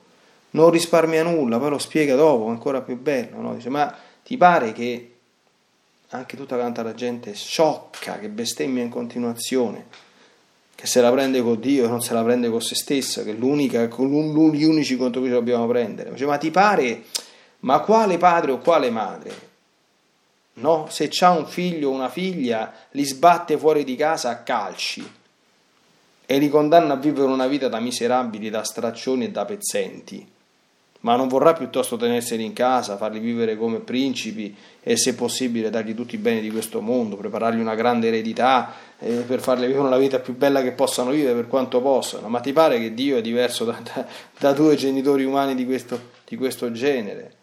non 0.50 0.70
risparmia 0.70 1.22
nulla, 1.22 1.56
poi 1.56 1.70
lo 1.70 1.78
spiega 1.78 2.16
dopo, 2.16 2.48
ancora 2.48 2.80
più 2.80 3.00
bello, 3.00 3.40
no? 3.40 3.54
dice, 3.54 3.68
ma 3.68 3.96
ti 4.24 4.36
pare 4.36 4.72
che 4.72 5.12
anche 6.08 6.36
tutta 6.36 6.56
quanta 6.56 6.82
la 6.82 6.94
gente 6.94 7.32
sciocca, 7.32 8.18
che 8.18 8.28
bestemmia 8.28 8.82
in 8.82 8.88
continuazione, 8.88 9.86
che 10.74 10.88
se 10.88 11.00
la 11.00 11.12
prende 11.12 11.42
con 11.42 11.60
Dio 11.60 11.84
e 11.84 11.88
non 11.88 12.02
se 12.02 12.12
la 12.12 12.24
prende 12.24 12.50
con 12.50 12.60
se 12.60 12.74
stessa, 12.74 13.22
che 13.22 13.30
è 13.30 13.34
l'unica, 13.34 13.84
gli 13.84 14.64
unici 14.64 14.96
contro 14.96 15.20
cui 15.20 15.30
ci 15.30 15.36
dobbiamo 15.36 15.68
prendere. 15.68 16.10
Dice, 16.10 16.26
ma 16.26 16.38
ti 16.38 16.50
pare, 16.50 17.04
ma 17.60 17.78
quale 17.82 18.18
padre 18.18 18.50
o 18.50 18.58
quale 18.58 18.90
madre? 18.90 19.32
No? 20.54 20.88
Se 20.90 21.06
c'ha 21.08 21.30
un 21.30 21.46
figlio 21.46 21.90
o 21.90 21.92
una 21.92 22.08
figlia, 22.08 22.72
li 22.90 23.04
sbatte 23.04 23.56
fuori 23.56 23.84
di 23.84 23.94
casa 23.94 24.30
a 24.30 24.38
calci 24.38 25.08
e 26.26 26.38
li 26.38 26.48
condanna 26.48 26.94
a 26.94 26.96
vivere 26.96 27.28
una 27.28 27.46
vita 27.46 27.68
da 27.68 27.78
miserabili, 27.78 28.50
da 28.50 28.64
straccioni 28.64 29.26
e 29.26 29.30
da 29.30 29.44
pezzenti. 29.44 30.34
Ma 31.00 31.14
non 31.14 31.28
vorrà 31.28 31.52
piuttosto 31.52 31.96
tenerseli 31.96 32.44
in 32.44 32.52
casa, 32.52 32.96
farli 32.96 33.20
vivere 33.20 33.56
come 33.56 33.78
principi 33.78 34.54
e 34.82 34.96
se 34.96 35.14
possibile 35.14 35.70
dargli 35.70 35.94
tutti 35.94 36.16
i 36.16 36.18
beni 36.18 36.40
di 36.40 36.50
questo 36.50 36.80
mondo, 36.80 37.14
preparargli 37.14 37.60
una 37.60 37.76
grande 37.76 38.08
eredità 38.08 38.72
eh, 38.98 39.18
per 39.18 39.40
farli 39.40 39.68
vivere 39.68 39.88
la 39.88 39.98
vita 39.98 40.18
più 40.18 40.34
bella 40.34 40.62
che 40.62 40.72
possano 40.72 41.12
vivere 41.12 41.34
per 41.34 41.46
quanto 41.46 41.80
possano. 41.80 42.28
Ma 42.28 42.40
ti 42.40 42.52
pare 42.52 42.80
che 42.80 42.92
Dio 42.92 43.18
è 43.18 43.22
diverso 43.22 43.64
da, 43.64 43.78
da, 43.80 44.04
da 44.36 44.52
due 44.52 44.74
genitori 44.74 45.22
umani 45.22 45.54
di 45.54 45.64
questo, 45.64 46.10
di 46.26 46.36
questo 46.36 46.72
genere? 46.72 47.34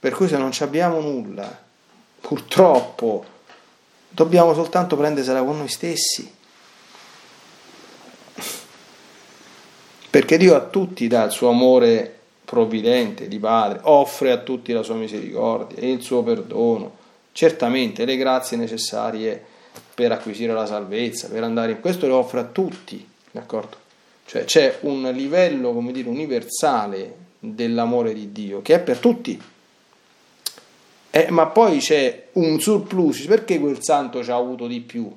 Per 0.00 0.14
cui 0.14 0.28
se 0.28 0.38
non 0.38 0.52
abbiamo 0.60 1.00
nulla, 1.00 1.62
purtroppo, 2.22 3.24
dobbiamo 4.08 4.54
soltanto 4.54 4.96
prendersela 4.96 5.42
con 5.42 5.58
noi 5.58 5.68
stessi 5.68 6.42
perché 10.14 10.36
Dio 10.36 10.54
a 10.54 10.60
tutti 10.60 11.08
dà 11.08 11.24
il 11.24 11.32
suo 11.32 11.48
amore 11.48 12.18
provvidente 12.44 13.26
di 13.26 13.40
Padre, 13.40 13.80
offre 13.82 14.30
a 14.30 14.36
tutti 14.36 14.72
la 14.72 14.84
sua 14.84 14.94
misericordia 14.94 15.76
e 15.76 15.90
il 15.90 16.02
suo 16.02 16.22
perdono, 16.22 16.92
certamente 17.32 18.04
le 18.04 18.16
grazie 18.16 18.56
necessarie 18.56 19.44
per 19.92 20.12
acquisire 20.12 20.52
la 20.52 20.66
salvezza, 20.66 21.26
per 21.26 21.42
andare 21.42 21.72
in 21.72 21.80
questo 21.80 22.06
le 22.06 22.12
offre 22.12 22.38
a 22.38 22.44
tutti, 22.44 23.04
d'accordo? 23.32 23.76
Cioè 24.24 24.44
c'è 24.44 24.78
un 24.82 25.02
livello, 25.12 25.72
come 25.72 25.90
dire, 25.90 26.08
universale 26.08 27.16
dell'amore 27.40 28.14
di 28.14 28.30
Dio 28.30 28.62
che 28.62 28.74
è 28.74 28.78
per 28.78 28.98
tutti. 28.98 29.42
Eh, 31.10 31.26
ma 31.30 31.46
poi 31.46 31.78
c'è 31.78 32.26
un 32.34 32.60
surplus, 32.60 33.24
perché 33.24 33.58
quel 33.58 33.82
santo 33.82 34.22
ci 34.22 34.30
ha 34.30 34.36
avuto 34.36 34.68
di 34.68 34.78
più? 34.78 35.12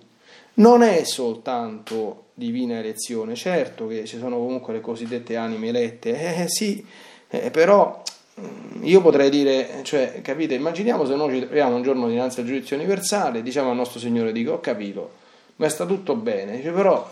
Non 0.57 0.81
è 0.81 1.03
soltanto 1.03 2.27
divina 2.37 2.77
elezione. 2.77 3.35
Certo 3.35 3.87
che 3.87 4.05
ci 4.05 4.19
sono 4.19 4.37
comunque 4.37 4.73
le 4.73 4.81
cosiddette 4.81 5.35
anime 5.35 5.69
elette, 5.69 6.43
eh, 6.43 6.47
sì, 6.47 6.85
eh, 7.29 7.49
però 7.49 8.03
mm, 8.39 8.83
io 8.83 9.01
potrei 9.01 9.31
dire, 9.31 9.81
cioè, 9.81 10.21
capite, 10.21 10.53
immaginiamo 10.53 11.05
se 11.05 11.15
noi 11.15 11.33
ci 11.33 11.45
troviamo 11.45 11.75
un 11.75 11.81
giorno 11.81 12.07
dinanzi 12.07 12.41
al 12.41 12.45
giudizio 12.45 12.75
universale, 12.75 13.41
diciamo 13.41 13.71
al 13.71 13.75
nostro 13.75 13.99
Signore, 13.99 14.31
dico, 14.31 14.53
ho 14.53 14.59
capito, 14.59 15.13
ma 15.55 15.67
sta 15.67 15.85
tutto 15.85 16.15
bene, 16.15 16.57
dice, 16.57 16.69
però 16.69 17.11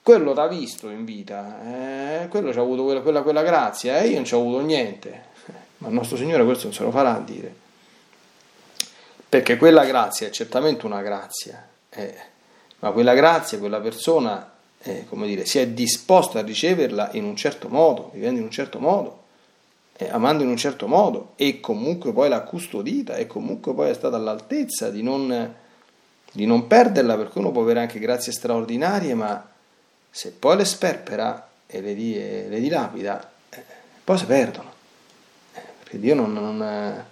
quello 0.00 0.32
t'ha 0.34 0.46
visto 0.46 0.88
in 0.88 1.04
vita, 1.04 2.22
eh, 2.22 2.28
quello 2.28 2.52
ci 2.52 2.58
ha 2.58 2.62
avuto 2.62 2.84
quella, 2.84 3.00
quella, 3.00 3.22
quella 3.22 3.42
grazia, 3.42 3.98
e 3.98 4.04
eh, 4.04 4.08
io 4.10 4.14
non 4.16 4.24
ci 4.24 4.34
ho 4.34 4.38
avuto 4.38 4.60
niente, 4.60 5.24
ma 5.78 5.88
il 5.88 5.94
nostro 5.94 6.16
Signore 6.16 6.44
questo 6.44 6.64
non 6.64 6.74
se 6.74 6.82
lo 6.84 6.92
farà 6.92 7.20
dire, 7.24 7.52
perché 9.28 9.56
quella 9.56 9.84
grazia 9.84 10.28
è 10.28 10.30
certamente 10.30 10.86
una 10.86 11.02
grazia, 11.02 11.68
eh, 11.90 12.32
ma 12.84 12.90
quella 12.90 13.14
grazia, 13.14 13.58
quella 13.58 13.80
persona, 13.80 14.52
eh, 14.82 15.06
come 15.08 15.26
dire, 15.26 15.46
si 15.46 15.58
è 15.58 15.68
disposta 15.68 16.40
a 16.40 16.42
riceverla 16.42 17.12
in 17.12 17.24
un 17.24 17.34
certo 17.34 17.70
modo, 17.70 18.10
vivendo 18.12 18.40
in 18.40 18.44
un 18.44 18.50
certo 18.50 18.78
modo, 18.78 19.22
eh, 19.96 20.10
amando 20.10 20.42
in 20.42 20.50
un 20.50 20.58
certo 20.58 20.86
modo, 20.86 21.32
e 21.36 21.60
comunque 21.60 22.12
poi 22.12 22.28
l'ha 22.28 22.42
custodita, 22.42 23.16
e 23.16 23.26
comunque 23.26 23.72
poi 23.72 23.88
è 23.88 23.94
stata 23.94 24.16
all'altezza 24.16 24.90
di 24.90 25.02
non, 25.02 25.54
di 26.30 26.44
non 26.44 26.66
perderla, 26.66 27.16
perché 27.16 27.38
uno 27.38 27.52
può 27.52 27.62
avere 27.62 27.80
anche 27.80 27.98
grazie 27.98 28.32
straordinarie, 28.32 29.14
ma 29.14 29.48
se 30.10 30.32
poi 30.32 30.58
le 30.58 30.66
sperpera 30.66 31.48
e 31.66 31.80
le, 31.80 31.94
di, 31.94 32.12
le 32.12 32.60
dilapida, 32.60 33.30
eh, 33.48 33.64
poi 34.04 34.18
si 34.18 34.26
perdono. 34.26 34.72
Eh, 35.54 35.60
perché 35.78 35.98
Dio 35.98 36.14
non, 36.14 36.34
non, 36.34 37.04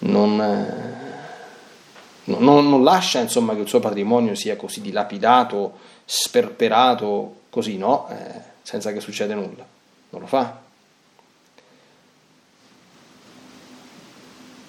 non 0.00 1.01
non, 2.24 2.68
non 2.68 2.84
lascia 2.84 3.20
insomma, 3.20 3.54
che 3.54 3.62
il 3.62 3.68
suo 3.68 3.80
patrimonio 3.80 4.34
sia 4.34 4.56
così 4.56 4.80
dilapidato, 4.80 5.78
sperperato, 6.04 7.40
così 7.50 7.76
no, 7.76 8.08
eh, 8.10 8.40
senza 8.62 8.92
che 8.92 9.00
succeda 9.00 9.34
nulla. 9.34 9.64
Non 10.10 10.20
lo 10.20 10.26
fa. 10.26 10.60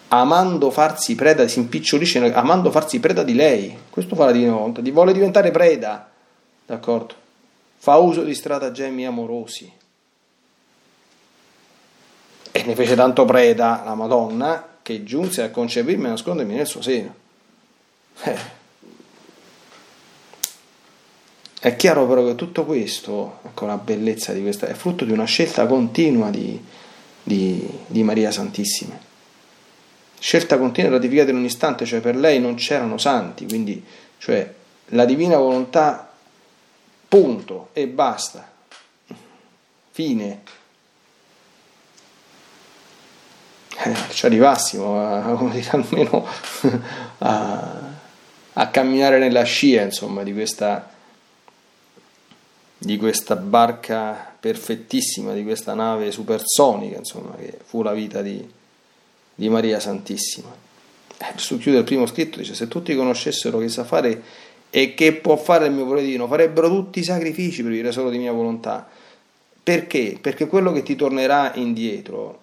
Amando 0.08 0.70
farsi 0.70 1.16
preda, 1.16 1.48
si 1.48 1.60
impicciolisce, 1.60 2.20
amando 2.34 2.72
farsi 2.72 3.00
preda 3.00 3.24
di 3.24 3.34
lei. 3.34 3.78
Questo 3.90 4.16
fa 4.16 4.26
la 4.26 4.32
divina 4.32 4.54
volontà, 4.54 4.82
di 4.82 4.92
vuole 4.92 5.12
diventare 5.12 5.52
preda, 5.52 6.10
d'accordo? 6.66 7.16
Fa 7.78 7.98
uso 7.98 8.24
di 8.24 8.34
stratagemmi 8.34 9.06
amorosi. 9.06 9.72
E 12.52 12.64
ne 12.64 12.76
fece 12.76 12.96
tanto 12.96 13.26
preda 13.26 13.82
la 13.84 13.96
Madonna 13.96 14.78
che 14.84 15.04
giunse 15.04 15.42
a 15.42 15.50
concepirmi 15.50 16.06
e 16.06 16.10
nascondermi 16.10 16.54
nel 16.54 16.68
suo 16.68 16.82
seno. 16.82 17.22
Eh. 18.22 18.62
È 21.60 21.78
chiaro 21.78 22.06
però 22.06 22.26
che 22.26 22.36
tutto 22.36 22.66
questo, 22.66 23.40
ecco 23.46 23.66
la 23.66 23.78
bellezza 23.78 24.34
di 24.34 24.42
questa, 24.42 24.68
è 24.68 24.74
frutto 24.74 25.06
di 25.06 25.14
una 25.14 25.24
scelta 25.24 25.66
continua 25.66 26.30
di, 26.30 26.62
di, 27.24 27.70
di 27.88 28.04
Maria 28.04 28.32
Santissima. 28.32 29.00
Scelta 30.20 30.58
continua 30.58 30.92
ratificata 30.92 31.30
in 31.30 31.38
un 31.38 31.46
istante, 31.46 31.86
cioè 31.86 32.02
per 32.02 32.18
lei 32.18 32.42
non 32.42 32.56
c'erano 32.56 32.98
santi, 32.98 33.46
quindi 33.46 33.82
cioè 34.18 34.54
la 34.88 35.06
divina 35.06 35.38
volontà, 35.38 36.12
punto 37.08 37.70
e 37.72 37.88
basta. 37.88 38.52
Fine. 39.92 40.42
Eh, 43.86 43.96
ci 44.12 44.26
arrivassimo 44.26 45.00
a, 45.00 45.24
almeno 45.72 46.28
a, 47.20 47.93
a 48.54 48.68
camminare 48.70 49.18
nella 49.20 49.44
scia 49.44 49.82
insomma 49.82 50.24
di 50.24 50.34
questa 50.34 50.92
di 52.84 52.98
questa 52.98 53.36
barca 53.38 54.36
perfettissima, 54.40 55.34
di 55.34 55.44
questa 55.44 55.74
nave 55.74 56.12
supersonica, 56.12 56.98
insomma, 56.98 57.34
che 57.36 57.58
fu 57.64 57.82
la 57.82 57.94
vita 57.94 58.22
di, 58.22 58.46
di 59.36 59.50
Maria 59.50 59.80
Santissima. 59.80 60.54
Eh, 61.18 61.36
Gesù 61.36 61.58
chiude 61.58 61.78
il 61.78 61.84
primo 61.86 62.06
scritto, 62.06 62.40
dice, 62.40 62.54
se 62.54 62.68
tutti 62.68 62.94
conoscessero 62.94 63.58
che 63.60 63.70
sa 63.70 63.86
fare 63.86 64.22
e 64.70 64.94
che 64.96 65.14
può 65.14 65.38
fare 65.38 65.68
il 65.68 65.72
mio 65.72 65.86
divino, 65.96 66.28
farebbero 66.28 66.68
tutti 66.68 67.00
i 67.00 67.04
sacrifici 67.06 67.62
per 67.62 67.72
vivere 67.72 67.94
solo 67.94 68.10
di 68.10 68.18
mia 68.18 68.34
volontà. 68.34 68.86
Perché? 69.64 70.18
Perché 70.20 70.48
quello 70.48 70.74
che 70.74 70.84
ti 70.84 70.98
tornerà 70.98 71.54
indietro, 71.56 72.42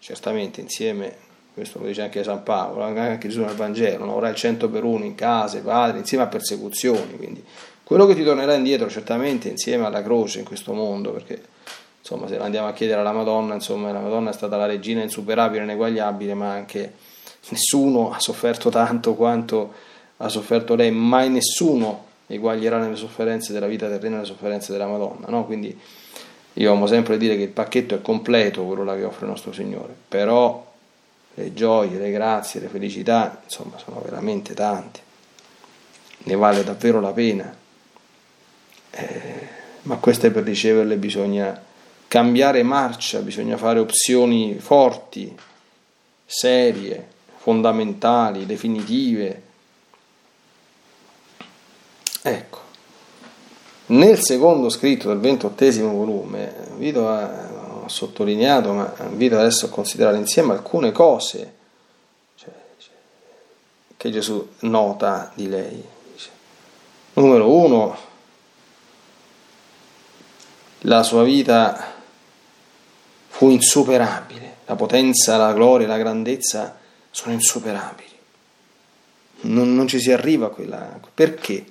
certamente 0.00 0.60
insieme, 0.60 1.14
questo 1.58 1.80
lo 1.80 1.86
dice 1.86 2.02
anche 2.02 2.22
San 2.22 2.42
Paolo, 2.42 2.82
anche 2.82 3.28
Gesù 3.28 3.40
nel 3.40 3.54
Vangelo, 3.54 4.04
non 4.04 4.14
avrai 4.14 4.34
cento 4.34 4.68
per 4.68 4.84
uno 4.84 5.04
in 5.04 5.14
case, 5.14 5.58
padri, 5.60 5.98
insieme 5.98 6.24
a 6.24 6.28
persecuzioni, 6.28 7.16
quindi 7.16 7.44
quello 7.82 8.06
che 8.06 8.14
ti 8.14 8.22
tornerà 8.22 8.54
indietro 8.54 8.88
certamente 8.88 9.48
insieme 9.48 9.84
alla 9.84 10.02
croce 10.02 10.38
in 10.38 10.44
questo 10.44 10.72
mondo, 10.72 11.10
perché 11.10 11.42
insomma 11.98 12.28
se 12.28 12.38
andiamo 12.38 12.68
a 12.68 12.72
chiedere 12.72 13.00
alla 13.00 13.12
Madonna, 13.12 13.54
insomma 13.54 13.90
la 13.90 13.98
Madonna 13.98 14.30
è 14.30 14.32
stata 14.32 14.56
la 14.56 14.66
regina 14.66 15.02
insuperabile, 15.02 15.64
ineguagliabile, 15.64 16.34
ma 16.34 16.52
anche 16.52 16.92
nessuno 17.48 18.12
ha 18.12 18.20
sofferto 18.20 18.70
tanto 18.70 19.14
quanto 19.14 19.72
ha 20.18 20.28
sofferto 20.28 20.74
lei, 20.74 20.90
mai 20.90 21.28
nessuno 21.28 22.04
eguaglierà 22.28 22.78
nelle 22.78 22.96
sofferenze 22.96 23.52
della 23.52 23.66
vita 23.66 23.88
terrena 23.88 24.18
le 24.18 24.24
sofferenze 24.24 24.70
della 24.70 24.86
Madonna, 24.86 25.26
no? 25.28 25.44
Quindi 25.44 25.76
io 26.54 26.72
amo 26.72 26.86
sempre 26.86 27.16
dire 27.16 27.36
che 27.36 27.42
il 27.42 27.48
pacchetto 27.48 27.94
è 27.94 28.02
completo, 28.02 28.64
quello 28.64 28.84
che 28.94 29.04
offre 29.04 29.24
il 29.24 29.30
nostro 29.30 29.52
Signore, 29.52 29.94
però 30.08 30.67
le 31.38 31.54
gioie, 31.54 31.98
le 31.98 32.10
grazie, 32.10 32.60
le 32.60 32.68
felicità, 32.68 33.40
insomma, 33.44 33.78
sono 33.78 34.00
veramente 34.04 34.54
tante. 34.54 35.00
Ne 36.24 36.36
vale 36.36 36.64
davvero 36.64 37.00
la 37.00 37.12
pena 37.12 37.66
eh, 38.90 39.56
ma 39.82 39.96
queste 39.96 40.30
per 40.30 40.44
riceverle 40.44 40.96
bisogna 40.96 41.62
cambiare 42.08 42.62
marcia, 42.62 43.20
bisogna 43.20 43.56
fare 43.56 43.78
opzioni 43.78 44.58
forti, 44.58 45.34
serie, 46.24 47.06
fondamentali, 47.36 48.46
definitive. 48.46 49.42
Ecco, 52.22 52.58
nel 53.86 54.18
secondo 54.18 54.68
scritto 54.68 55.08
del 55.08 55.18
ventottesimo 55.18 55.92
volume, 55.92 56.66
Vito 56.76 57.08
ha, 57.08 57.47
sottolineato, 57.88 58.72
ma 58.72 58.94
invito 59.08 59.38
adesso 59.38 59.66
a 59.66 59.70
considerare 59.70 60.16
insieme 60.16 60.52
alcune 60.52 60.92
cose 60.92 61.54
cioè, 62.34 62.52
cioè, 62.78 62.92
che 63.96 64.10
Gesù 64.10 64.46
nota 64.60 65.32
di 65.34 65.48
lei. 65.48 65.84
Numero 67.14 67.50
uno, 67.50 67.98
la 70.82 71.02
sua 71.02 71.24
vita 71.24 71.94
fu 73.28 73.50
insuperabile, 73.50 74.58
la 74.66 74.76
potenza, 74.76 75.36
la 75.36 75.52
gloria, 75.52 75.88
la 75.88 75.96
grandezza 75.96 76.78
sono 77.10 77.32
insuperabili. 77.32 78.06
Non, 79.40 79.74
non 79.74 79.88
ci 79.88 79.98
si 79.98 80.12
arriva 80.12 80.46
a 80.46 80.50
quella. 80.50 81.00
Perché? 81.12 81.64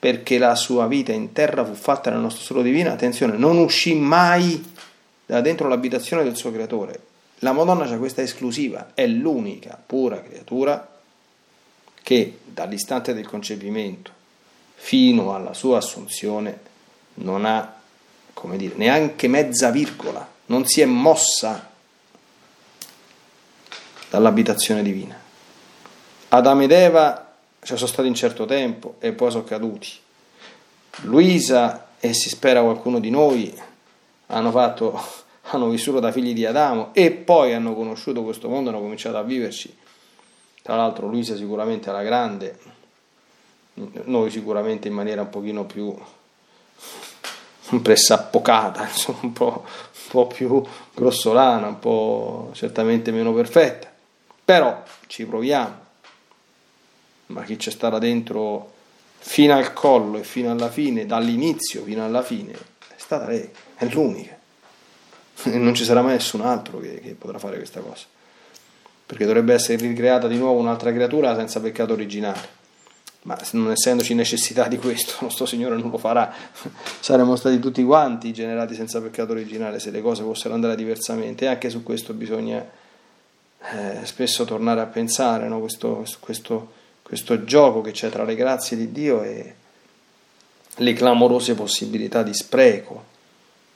Perché 0.00 0.38
la 0.38 0.56
sua 0.56 0.88
vita 0.88 1.12
in 1.12 1.32
terra 1.32 1.64
fu 1.64 1.74
fatta 1.74 2.10
nel 2.10 2.18
nostro 2.18 2.42
solo 2.42 2.62
divino, 2.62 2.90
attenzione, 2.90 3.36
non 3.36 3.58
uscì 3.58 3.94
mai 3.94 4.72
da 5.26 5.40
dentro 5.40 5.68
l'abitazione 5.68 6.24
del 6.24 6.34
suo 6.34 6.50
creatore. 6.50 7.00
La 7.40 7.52
Madonna 7.52 7.86
c'è 7.86 7.98
questa 7.98 8.22
esclusiva, 8.22 8.90
è 8.94 9.06
l'unica 9.06 9.80
pura 9.84 10.20
creatura 10.20 10.98
che 12.02 12.38
dall'istante 12.44 13.14
del 13.14 13.28
concepimento 13.28 14.10
fino 14.74 15.34
alla 15.34 15.54
sua 15.54 15.78
assunzione 15.78 16.58
non 17.14 17.44
ha, 17.44 17.74
come 18.32 18.56
dire, 18.56 18.74
neanche 18.76 19.28
mezza 19.28 19.70
virgola, 19.70 20.26
non 20.46 20.66
si 20.66 20.80
è 20.80 20.86
mossa 20.86 21.68
dall'abitazione 24.08 24.82
divina. 24.82 25.18
Adamo 26.28 26.62
ed 26.62 26.72
Eva 26.72 27.29
ci 27.62 27.76
sono 27.76 27.88
stati 27.88 28.08
un 28.08 28.14
certo 28.14 28.46
tempo 28.46 28.96
e 28.98 29.12
poi 29.12 29.30
sono 29.30 29.44
caduti. 29.44 29.88
Luisa 31.02 31.88
e 32.00 32.14
si 32.14 32.28
spera 32.28 32.62
qualcuno 32.62 32.98
di 32.98 33.10
noi 33.10 33.54
hanno, 34.26 34.50
fatto, 34.50 35.00
hanno 35.50 35.68
vissuto 35.68 36.00
da 36.00 36.12
figli 36.12 36.32
di 36.32 36.46
Adamo 36.46 36.92
e 36.92 37.10
poi 37.10 37.52
hanno 37.52 37.74
conosciuto 37.74 38.22
questo 38.22 38.48
mondo, 38.48 38.70
hanno 38.70 38.80
cominciato 38.80 39.16
a 39.16 39.22
viverci. 39.22 39.76
Tra 40.62 40.76
l'altro 40.76 41.06
Luisa 41.06 41.36
sicuramente 41.36 41.90
alla 41.90 42.02
grande, 42.02 42.58
noi 44.04 44.30
sicuramente 44.30 44.88
in 44.88 44.94
maniera 44.94 45.22
un 45.22 45.30
pochino 45.30 45.64
più 45.64 45.94
pressappocata, 47.82 48.84
insomma, 48.88 49.18
un 49.22 49.32
po', 49.32 49.64
un 49.64 50.08
po' 50.10 50.26
più 50.26 50.62
grossolana, 50.94 51.68
un 51.68 51.78
po' 51.78 52.50
certamente 52.52 53.10
meno 53.10 53.32
perfetta. 53.32 53.88
Però 54.44 54.82
ci 55.06 55.24
proviamo. 55.26 55.79
Ma 57.30 57.42
chi 57.42 57.56
c'è 57.56 57.70
stata 57.70 57.98
dentro 57.98 58.72
fino 59.18 59.54
al 59.54 59.72
collo 59.72 60.18
e 60.18 60.24
fino 60.24 60.50
alla 60.50 60.70
fine, 60.70 61.06
dall'inizio 61.06 61.82
fino 61.82 62.04
alla 62.04 62.22
fine, 62.22 62.52
è 62.52 62.94
stata 62.96 63.26
lei, 63.26 63.48
è 63.76 63.86
l'unica. 63.86 64.38
E 65.44 65.56
non 65.56 65.74
ci 65.74 65.84
sarà 65.84 66.02
mai 66.02 66.12
nessun 66.12 66.42
altro 66.42 66.78
che, 66.78 67.00
che 67.00 67.14
potrà 67.14 67.38
fare 67.38 67.56
questa 67.56 67.80
cosa. 67.80 68.04
Perché 69.06 69.24
dovrebbe 69.24 69.54
essere 69.54 69.78
ricreata 69.86 70.28
di 70.28 70.36
nuovo 70.36 70.60
un'altra 70.60 70.92
creatura 70.92 71.34
senza 71.34 71.60
peccato 71.60 71.92
originale 71.92 72.58
ma 73.22 73.38
non 73.52 73.70
essendoci 73.70 74.14
necessità 74.14 74.66
di 74.66 74.78
questo, 74.78 75.16
nostro 75.24 75.44
Signore 75.46 75.76
non 75.76 75.90
lo 75.90 75.98
farà. 75.98 76.32
Saremmo 77.00 77.36
stati 77.36 77.58
tutti 77.58 77.82
quanti 77.84 78.32
generati 78.32 78.74
senza 78.74 79.00
peccato 79.00 79.32
originale 79.32 79.78
se 79.78 79.90
le 79.90 80.00
cose 80.00 80.22
fossero 80.22 80.54
andare 80.54 80.76
diversamente. 80.76 81.44
E 81.44 81.48
anche 81.48 81.68
su 81.68 81.82
questo 81.82 82.14
bisogna 82.14 82.66
eh, 83.62 84.04
spesso 84.04 84.44
tornare 84.44 84.80
a 84.80 84.86
pensare, 84.86 85.48
no? 85.48 85.60
questo, 85.60 86.06
questo, 86.20 86.72
questo, 87.10 87.42
gioco 87.42 87.80
che 87.80 87.90
c'è 87.90 88.08
tra 88.08 88.22
le 88.22 88.36
grazie 88.36 88.76
di 88.76 88.92
Dio 88.92 89.24
e 89.24 89.54
le 90.76 90.92
clamorose 90.92 91.54
possibilità 91.54 92.22
di 92.22 92.32
spreco. 92.32 93.04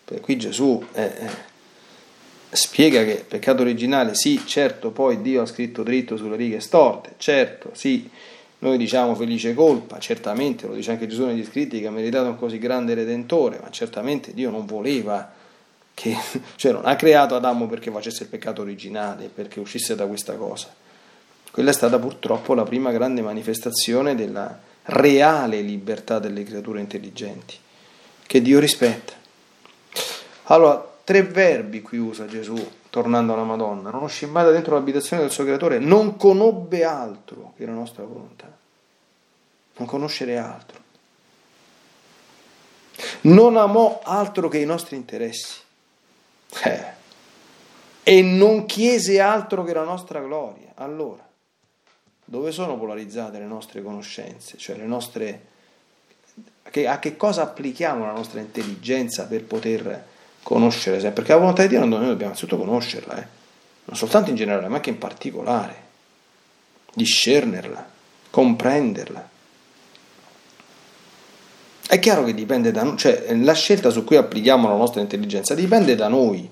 Per 0.04 0.20
qui 0.20 0.36
Gesù 0.36 0.80
eh, 0.92 1.02
eh, 1.02 1.30
spiega 2.50 3.02
che 3.02 3.24
peccato 3.26 3.62
originale, 3.62 4.14
sì, 4.14 4.40
certo, 4.46 4.92
poi 4.92 5.20
Dio 5.20 5.42
ha 5.42 5.46
scritto 5.46 5.82
dritto 5.82 6.16
sulle 6.16 6.36
righe 6.36 6.60
storte, 6.60 7.14
certo, 7.16 7.70
sì 7.72 8.08
noi 8.60 8.78
diciamo 8.78 9.16
felice 9.16 9.52
colpa, 9.52 9.98
certamente, 9.98 10.68
lo 10.68 10.74
dice 10.74 10.92
anche 10.92 11.08
Gesù 11.08 11.26
negli 11.26 11.44
scritti, 11.44 11.80
che 11.80 11.88
ha 11.88 11.90
meritato 11.90 12.28
un 12.28 12.36
così 12.36 12.58
grande 12.58 12.94
redentore, 12.94 13.58
ma 13.60 13.68
certamente 13.70 14.32
Dio 14.32 14.50
non 14.50 14.64
voleva 14.64 15.32
che, 15.92 16.16
cioè 16.56 16.70
non 16.70 16.86
ha 16.86 16.94
creato 16.94 17.34
Adamo 17.34 17.66
perché 17.66 17.90
facesse 17.90 18.22
il 18.22 18.28
peccato 18.28 18.62
originale, 18.62 19.28
perché 19.28 19.58
uscisse 19.58 19.96
da 19.96 20.06
questa 20.06 20.34
cosa. 20.36 20.72
Quella 21.54 21.70
è 21.70 21.72
stata 21.72 22.00
purtroppo 22.00 22.52
la 22.54 22.64
prima 22.64 22.90
grande 22.90 23.22
manifestazione 23.22 24.16
della 24.16 24.58
reale 24.86 25.60
libertà 25.60 26.18
delle 26.18 26.42
creature 26.42 26.80
intelligenti, 26.80 27.54
che 28.26 28.42
Dio 28.42 28.58
rispetta. 28.58 29.12
Allora, 30.46 30.84
tre 31.04 31.22
verbi 31.22 31.80
qui 31.80 31.98
usa 31.98 32.26
Gesù 32.26 32.56
tornando 32.90 33.34
alla 33.34 33.44
Madonna, 33.44 33.90
non 33.90 34.10
da 34.32 34.50
dentro 34.50 34.74
l'abitazione 34.74 35.22
del 35.22 35.30
suo 35.30 35.44
creatore, 35.44 35.78
non 35.78 36.16
conobbe 36.16 36.82
altro 36.82 37.52
che 37.56 37.64
la 37.64 37.70
nostra 37.70 38.02
volontà, 38.02 38.52
non 39.76 39.86
conoscere 39.86 40.36
altro. 40.36 40.80
Non 43.20 43.56
amò 43.56 44.00
altro 44.02 44.48
che 44.48 44.58
i 44.58 44.66
nostri 44.66 44.96
interessi. 44.96 45.60
Eh. 46.64 46.84
E 48.02 48.22
non 48.22 48.66
chiese 48.66 49.20
altro 49.20 49.62
che 49.62 49.72
la 49.72 49.84
nostra 49.84 50.18
gloria. 50.18 50.72
Allora, 50.74 51.23
dove 52.24 52.52
sono 52.52 52.78
polarizzate 52.78 53.38
le 53.38 53.44
nostre 53.44 53.82
conoscenze? 53.82 54.56
Cioè 54.56 54.76
le 54.76 54.86
nostre... 54.86 55.46
a 56.86 56.98
che 56.98 57.16
cosa 57.16 57.42
applichiamo 57.42 58.06
la 58.06 58.12
nostra 58.12 58.40
intelligenza 58.40 59.26
per 59.26 59.44
poter 59.44 60.06
conoscere 60.42 60.96
sempre? 60.96 61.22
Perché 61.22 61.32
la 61.32 61.38
volontà 61.38 61.62
di 61.62 61.68
Dio 61.68 61.80
noi 61.80 61.90
dobbiamo 61.90 62.22
innanzitutto 62.22 62.58
conoscerla, 62.58 63.22
eh? 63.22 63.26
non 63.84 63.96
soltanto 63.96 64.30
in 64.30 64.36
generale, 64.36 64.68
ma 64.68 64.76
anche 64.76 64.90
in 64.90 64.98
particolare, 64.98 65.82
discernerla, 66.94 67.90
comprenderla. 68.30 69.28
È 71.86 71.98
chiaro 71.98 72.24
che 72.24 72.32
dipende 72.32 72.72
da 72.72 72.82
noi, 72.82 72.96
cioè 72.96 73.32
la 73.36 73.52
scelta 73.52 73.90
su 73.90 74.04
cui 74.04 74.16
applichiamo 74.16 74.68
la 74.68 74.76
nostra 74.76 75.02
intelligenza 75.02 75.54
dipende 75.54 75.94
da 75.94 76.08
noi, 76.08 76.48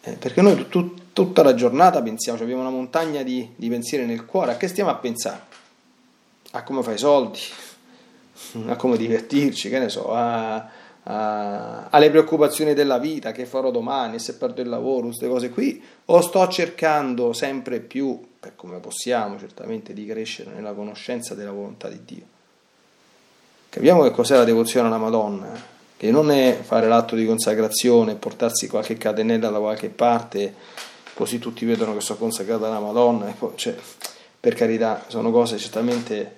eh, 0.00 0.12
perché 0.12 0.40
noi 0.40 0.66
tu, 0.68 0.94
tutta 1.16 1.42
la 1.42 1.54
giornata 1.54 2.02
pensiamo, 2.02 2.36
cioè 2.36 2.46
abbiamo 2.46 2.68
una 2.68 2.76
montagna 2.76 3.22
di, 3.22 3.48
di 3.56 3.70
pensieri 3.70 4.04
nel 4.04 4.26
cuore, 4.26 4.52
a 4.52 4.56
che 4.58 4.68
stiamo 4.68 4.90
a 4.90 4.96
pensare? 4.96 5.40
A 6.50 6.62
come 6.62 6.82
fai 6.82 6.96
i 6.96 6.98
soldi, 6.98 7.38
a 8.68 8.76
come 8.76 8.98
divertirci, 8.98 9.70
che 9.70 9.78
ne 9.78 9.88
so, 9.88 10.12
a, 10.12 10.68
a, 11.04 11.86
alle 11.88 12.10
preoccupazioni 12.10 12.74
della 12.74 12.98
vita, 12.98 13.32
che 13.32 13.46
farò 13.46 13.70
domani, 13.70 14.18
se 14.18 14.34
perdo 14.34 14.60
il 14.60 14.68
lavoro, 14.68 15.06
queste 15.06 15.26
cose 15.26 15.48
qui, 15.48 15.82
o 16.04 16.20
sto 16.20 16.46
cercando 16.48 17.32
sempre 17.32 17.80
più, 17.80 18.20
per 18.38 18.54
come 18.54 18.78
possiamo 18.80 19.38
certamente, 19.38 19.94
di 19.94 20.04
crescere 20.04 20.50
nella 20.50 20.74
conoscenza 20.74 21.34
della 21.34 21.52
volontà 21.52 21.88
di 21.88 22.00
Dio. 22.04 22.24
Capiamo 23.70 24.02
che 24.02 24.10
cos'è 24.10 24.36
la 24.36 24.44
devozione 24.44 24.88
alla 24.88 24.98
Madonna, 24.98 25.48
che 25.96 26.10
non 26.10 26.30
è 26.30 26.58
fare 26.60 26.88
l'atto 26.88 27.16
di 27.16 27.24
consacrazione, 27.24 28.16
portarsi 28.16 28.68
qualche 28.68 28.98
catenella 28.98 29.48
da 29.48 29.58
qualche 29.58 29.88
parte, 29.88 30.84
così 31.16 31.38
tutti 31.38 31.64
vedono 31.64 31.94
che 31.94 32.02
sono 32.02 32.18
consacrata 32.18 32.66
alla 32.66 32.78
Madonna, 32.78 33.24
poi, 33.38 33.52
cioè, 33.54 33.74
per 34.38 34.54
carità, 34.54 35.06
sono 35.08 35.30
cose 35.30 35.56
certamente 35.56 36.36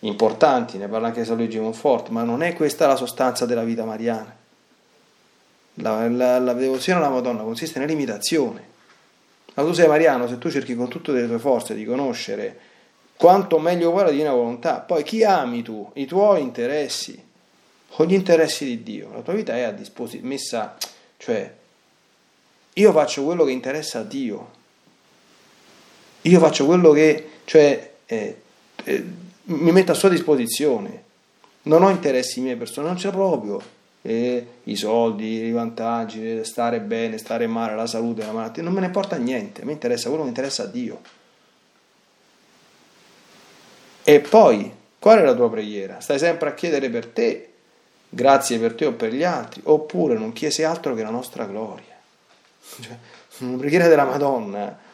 importanti, 0.00 0.76
ne 0.76 0.86
parla 0.86 1.06
anche 1.06 1.24
San 1.24 1.36
Luigi 1.36 1.58
Monfort, 1.58 2.08
ma 2.08 2.24
non 2.24 2.42
è 2.42 2.52
questa 2.52 2.86
la 2.86 2.94
sostanza 2.94 3.46
della 3.46 3.64
vita 3.64 3.86
mariana. 3.86 4.36
La, 5.76 6.06
la, 6.10 6.38
la 6.38 6.52
devozione 6.52 6.98
alla 6.98 7.08
Madonna 7.08 7.42
consiste 7.42 7.78
nell'imitazione. 7.78 8.66
Ma 9.54 9.62
tu 9.62 9.72
sei 9.72 9.88
mariano, 9.88 10.28
se 10.28 10.36
tu 10.36 10.50
cerchi 10.50 10.76
con 10.76 10.88
tutte 10.88 11.10
le 11.12 11.26
tue 11.26 11.38
forze 11.38 11.74
di 11.74 11.86
conoscere 11.86 12.58
quanto 13.16 13.58
meglio 13.58 13.90
vuoi 13.90 14.04
la 14.04 14.10
divina 14.10 14.32
volontà. 14.32 14.80
Poi 14.80 15.02
chi 15.04 15.24
ami 15.24 15.62
tu? 15.62 15.90
I 15.94 16.04
tuoi 16.04 16.42
interessi 16.42 17.20
o 17.88 18.04
gli 18.04 18.12
interessi 18.12 18.66
di 18.66 18.82
Dio? 18.82 19.10
La 19.10 19.22
tua 19.22 19.32
vita 19.32 19.56
è 19.56 19.62
a 19.62 19.72
disposizione, 19.72 20.28
messa, 20.28 20.76
cioè 21.16 21.57
io 22.78 22.92
faccio 22.92 23.24
quello 23.24 23.44
che 23.44 23.50
interessa 23.50 24.00
a 24.00 24.04
Dio. 24.04 24.56
Io 26.22 26.38
faccio 26.38 26.64
quello 26.64 26.92
che, 26.92 27.30
cioè, 27.44 27.92
eh, 28.06 28.40
eh, 28.84 29.04
mi 29.44 29.72
metto 29.72 29.92
a 29.92 29.94
sua 29.94 30.08
disposizione. 30.08 31.04
Non 31.62 31.82
ho 31.82 31.90
interessi 31.90 32.40
miei 32.40 32.56
personali, 32.56 32.92
non 32.92 33.02
c'è 33.02 33.10
proprio. 33.10 33.60
Eh, 34.02 34.46
I 34.64 34.76
soldi, 34.76 35.44
i 35.44 35.50
vantaggi, 35.50 36.44
stare 36.44 36.80
bene, 36.80 37.18
stare 37.18 37.46
male, 37.48 37.74
la 37.74 37.86
salute, 37.86 38.24
la 38.24 38.32
malattia, 38.32 38.62
non 38.62 38.72
me 38.72 38.80
ne 38.80 38.90
porta 38.90 39.16
niente. 39.16 39.64
Me 39.64 39.72
interessa 39.72 40.08
quello 40.08 40.22
che 40.22 40.28
interessa 40.28 40.62
a 40.62 40.66
Dio. 40.66 41.00
E 44.04 44.20
poi, 44.20 44.72
qual 44.98 45.18
è 45.18 45.22
la 45.22 45.34
tua 45.34 45.50
preghiera? 45.50 46.00
Stai 46.00 46.18
sempre 46.18 46.50
a 46.50 46.54
chiedere 46.54 46.88
per 46.90 47.06
te, 47.06 47.52
grazie 48.08 48.58
per 48.58 48.74
te 48.74 48.86
o 48.86 48.92
per 48.92 49.12
gli 49.12 49.24
altri, 49.24 49.62
oppure 49.64 50.14
non 50.14 50.32
chiesi 50.32 50.62
altro 50.62 50.94
che 50.94 51.02
la 51.02 51.10
nostra 51.10 51.44
gloria? 51.44 51.87
Cioè, 52.80 52.98
una 53.38 53.56
preghiera 53.56 53.88
della 53.88 54.04
Madonna 54.04 54.86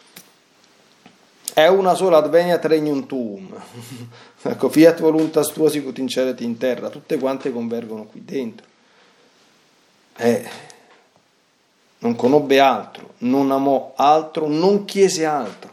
è 1.55 1.69
una 1.69 1.95
sola 1.95 2.19
adveniat 2.19 2.65
regnum 2.65 3.07
tuum. 3.07 3.55
ecco, 4.43 4.69
fiat 4.69 5.01
voluntas 5.01 5.53
tua 5.53 5.71
sicut 5.71 5.99
in 5.99 6.09
cielo 6.09 6.35
in 6.39 6.59
terra, 6.59 6.91
tutte 6.91 7.17
quante 7.17 7.53
convergono 7.53 8.05
qui 8.05 8.25
dentro. 8.25 8.67
Eh, 10.17 10.49
non 11.99 12.17
conobbe 12.17 12.59
altro, 12.59 13.15
non 13.19 13.51
amò 13.51 13.93
altro, 13.97 14.49
non 14.49 14.85
chiese 14.85 15.25
altro. 15.25 15.73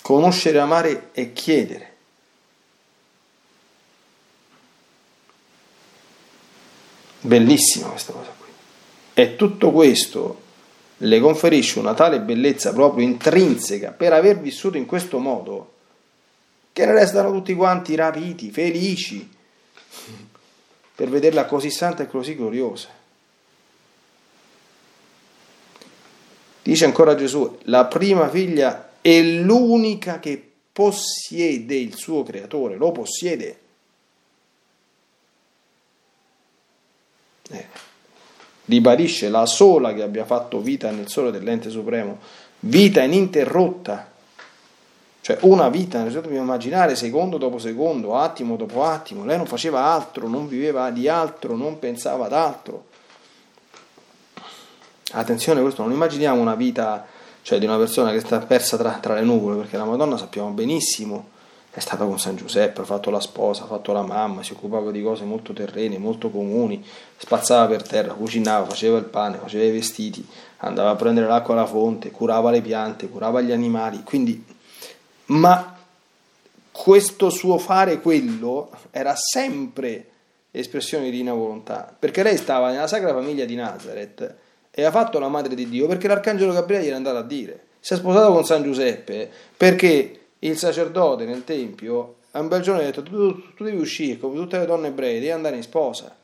Conoscere, 0.00 0.58
amare 0.58 1.10
e 1.12 1.32
chiedere. 1.32 1.92
Bellissima 7.20 7.88
questa 7.88 8.12
cosa 8.12 8.32
qui. 8.38 8.48
E 9.14 9.36
tutto 9.36 9.70
questo 9.72 10.42
le 10.98 11.20
conferisce 11.20 11.78
una 11.78 11.94
tale 11.94 12.20
bellezza 12.20 12.72
proprio 12.72 13.04
intrinseca 13.04 13.90
per 13.90 14.12
aver 14.12 14.38
vissuto 14.38 14.76
in 14.76 14.86
questo 14.86 15.18
modo 15.18 15.72
che 16.72 16.86
ne 16.86 16.92
restano 16.92 17.30
tutti 17.30 17.54
quanti 17.54 17.94
rapiti, 17.94 18.50
felici 18.50 19.30
per 20.94 21.08
vederla 21.08 21.44
così 21.46 21.70
santa 21.70 22.02
e 22.02 22.06
così 22.06 22.34
gloriosa. 22.36 22.88
Dice 26.62 26.84
ancora 26.84 27.14
Gesù, 27.14 27.58
la 27.64 27.84
prima 27.86 28.28
figlia 28.28 28.92
è 29.00 29.20
l'unica 29.20 30.18
che 30.18 30.52
possiede 30.72 31.76
il 31.76 31.94
suo 31.94 32.22
creatore, 32.22 32.76
lo 32.76 32.90
possiede. 32.90 33.58
Eh. 37.50 37.66
Ribadisce 38.66 39.28
la 39.28 39.46
sola 39.46 39.92
che 39.92 40.02
abbia 40.02 40.24
fatto 40.24 40.60
vita 40.60 40.90
nel 40.90 41.08
sole 41.08 41.30
dell'ente 41.30 41.68
supremo, 41.70 42.18
vita 42.60 43.02
ininterrotta, 43.02 44.10
cioè 45.20 45.38
una 45.40 45.68
vita, 45.68 46.02
dobbiamo 46.02 46.42
immaginare 46.42 46.96
secondo 46.96 47.38
dopo 47.38 47.58
secondo, 47.58 48.16
attimo 48.16 48.56
dopo 48.56 48.84
attimo, 48.84 49.24
lei 49.24 49.36
non 49.36 49.46
faceva 49.46 49.84
altro, 49.84 50.28
non 50.28 50.48
viveva 50.48 50.90
di 50.90 51.08
altro, 51.08 51.56
non 51.56 51.78
pensava 51.78 52.26
ad 52.26 52.32
altro. 52.32 52.84
Attenzione, 55.12 55.60
questo 55.60 55.82
non 55.82 55.92
immaginiamo 55.92 56.40
una 56.40 56.54
vita 56.54 57.06
cioè 57.42 57.58
di 57.58 57.66
una 57.66 57.76
persona 57.76 58.10
che 58.10 58.20
sta 58.20 58.38
persa 58.38 58.78
tra, 58.78 58.92
tra 59.00 59.14
le 59.14 59.20
nuvole, 59.20 59.56
perché 59.56 59.76
la 59.76 59.84
Madonna 59.84 60.16
sappiamo 60.16 60.48
benissimo 60.50 61.32
è 61.74 61.80
stata 61.80 62.04
con 62.04 62.20
San 62.20 62.36
Giuseppe, 62.36 62.82
ha 62.82 62.84
fatto 62.84 63.10
la 63.10 63.18
sposa, 63.18 63.64
ha 63.64 63.66
fatto 63.66 63.92
la 63.92 64.02
mamma, 64.02 64.44
si 64.44 64.52
occupava 64.52 64.92
di 64.92 65.02
cose 65.02 65.24
molto 65.24 65.52
terrene, 65.52 65.98
molto 65.98 66.30
comuni, 66.30 66.84
spazzava 67.16 67.66
per 67.66 67.82
terra, 67.82 68.12
cucinava, 68.12 68.64
faceva 68.64 68.96
il 68.96 69.06
pane, 69.06 69.38
faceva 69.38 69.64
i 69.64 69.72
vestiti, 69.72 70.24
andava 70.58 70.90
a 70.90 70.94
prendere 70.94 71.26
l'acqua 71.26 71.54
alla 71.54 71.66
fonte, 71.66 72.12
curava 72.12 72.52
le 72.52 72.60
piante, 72.60 73.08
curava 73.08 73.40
gli 73.40 73.50
animali, 73.50 74.04
quindi 74.04 74.44
ma 75.26 75.76
questo 76.70 77.28
suo 77.28 77.58
fare 77.58 78.00
quello 78.00 78.70
era 78.92 79.16
sempre 79.16 80.06
espressione 80.52 81.06
di 81.06 81.10
divina 81.10 81.32
volontà, 81.32 81.92
perché 81.98 82.22
lei 82.22 82.36
stava 82.36 82.70
nella 82.70 82.86
Sacra 82.86 83.12
Famiglia 83.12 83.44
di 83.46 83.56
Nazareth 83.56 84.34
e 84.70 84.84
ha 84.84 84.92
fatto 84.92 85.18
la 85.18 85.28
madre 85.28 85.56
di 85.56 85.68
Dio 85.68 85.88
perché 85.88 86.06
l'arcangelo 86.06 86.52
Gabriele 86.52 86.84
gli 86.84 86.88
era 86.88 86.96
andato 86.96 87.16
a 87.16 87.22
dire, 87.22 87.64
si 87.80 87.94
è 87.94 87.96
sposato 87.96 88.32
con 88.32 88.44
San 88.44 88.62
Giuseppe 88.62 89.28
perché 89.56 90.20
il 90.48 90.58
sacerdote 90.58 91.24
nel 91.24 91.44
tempio 91.44 92.16
a 92.36 92.40
un 92.40 92.48
bel 92.48 92.62
giorno 92.62 92.80
ha 92.80 92.84
detto 92.84 93.02
tu, 93.02 93.54
tu 93.54 93.62
devi 93.62 93.78
uscire 93.78 94.18
come 94.18 94.34
tutte 94.34 94.58
le 94.58 94.66
donne 94.66 94.88
ebree, 94.88 95.14
devi 95.14 95.30
andare 95.30 95.56
in 95.56 95.62
sposa. 95.62 96.14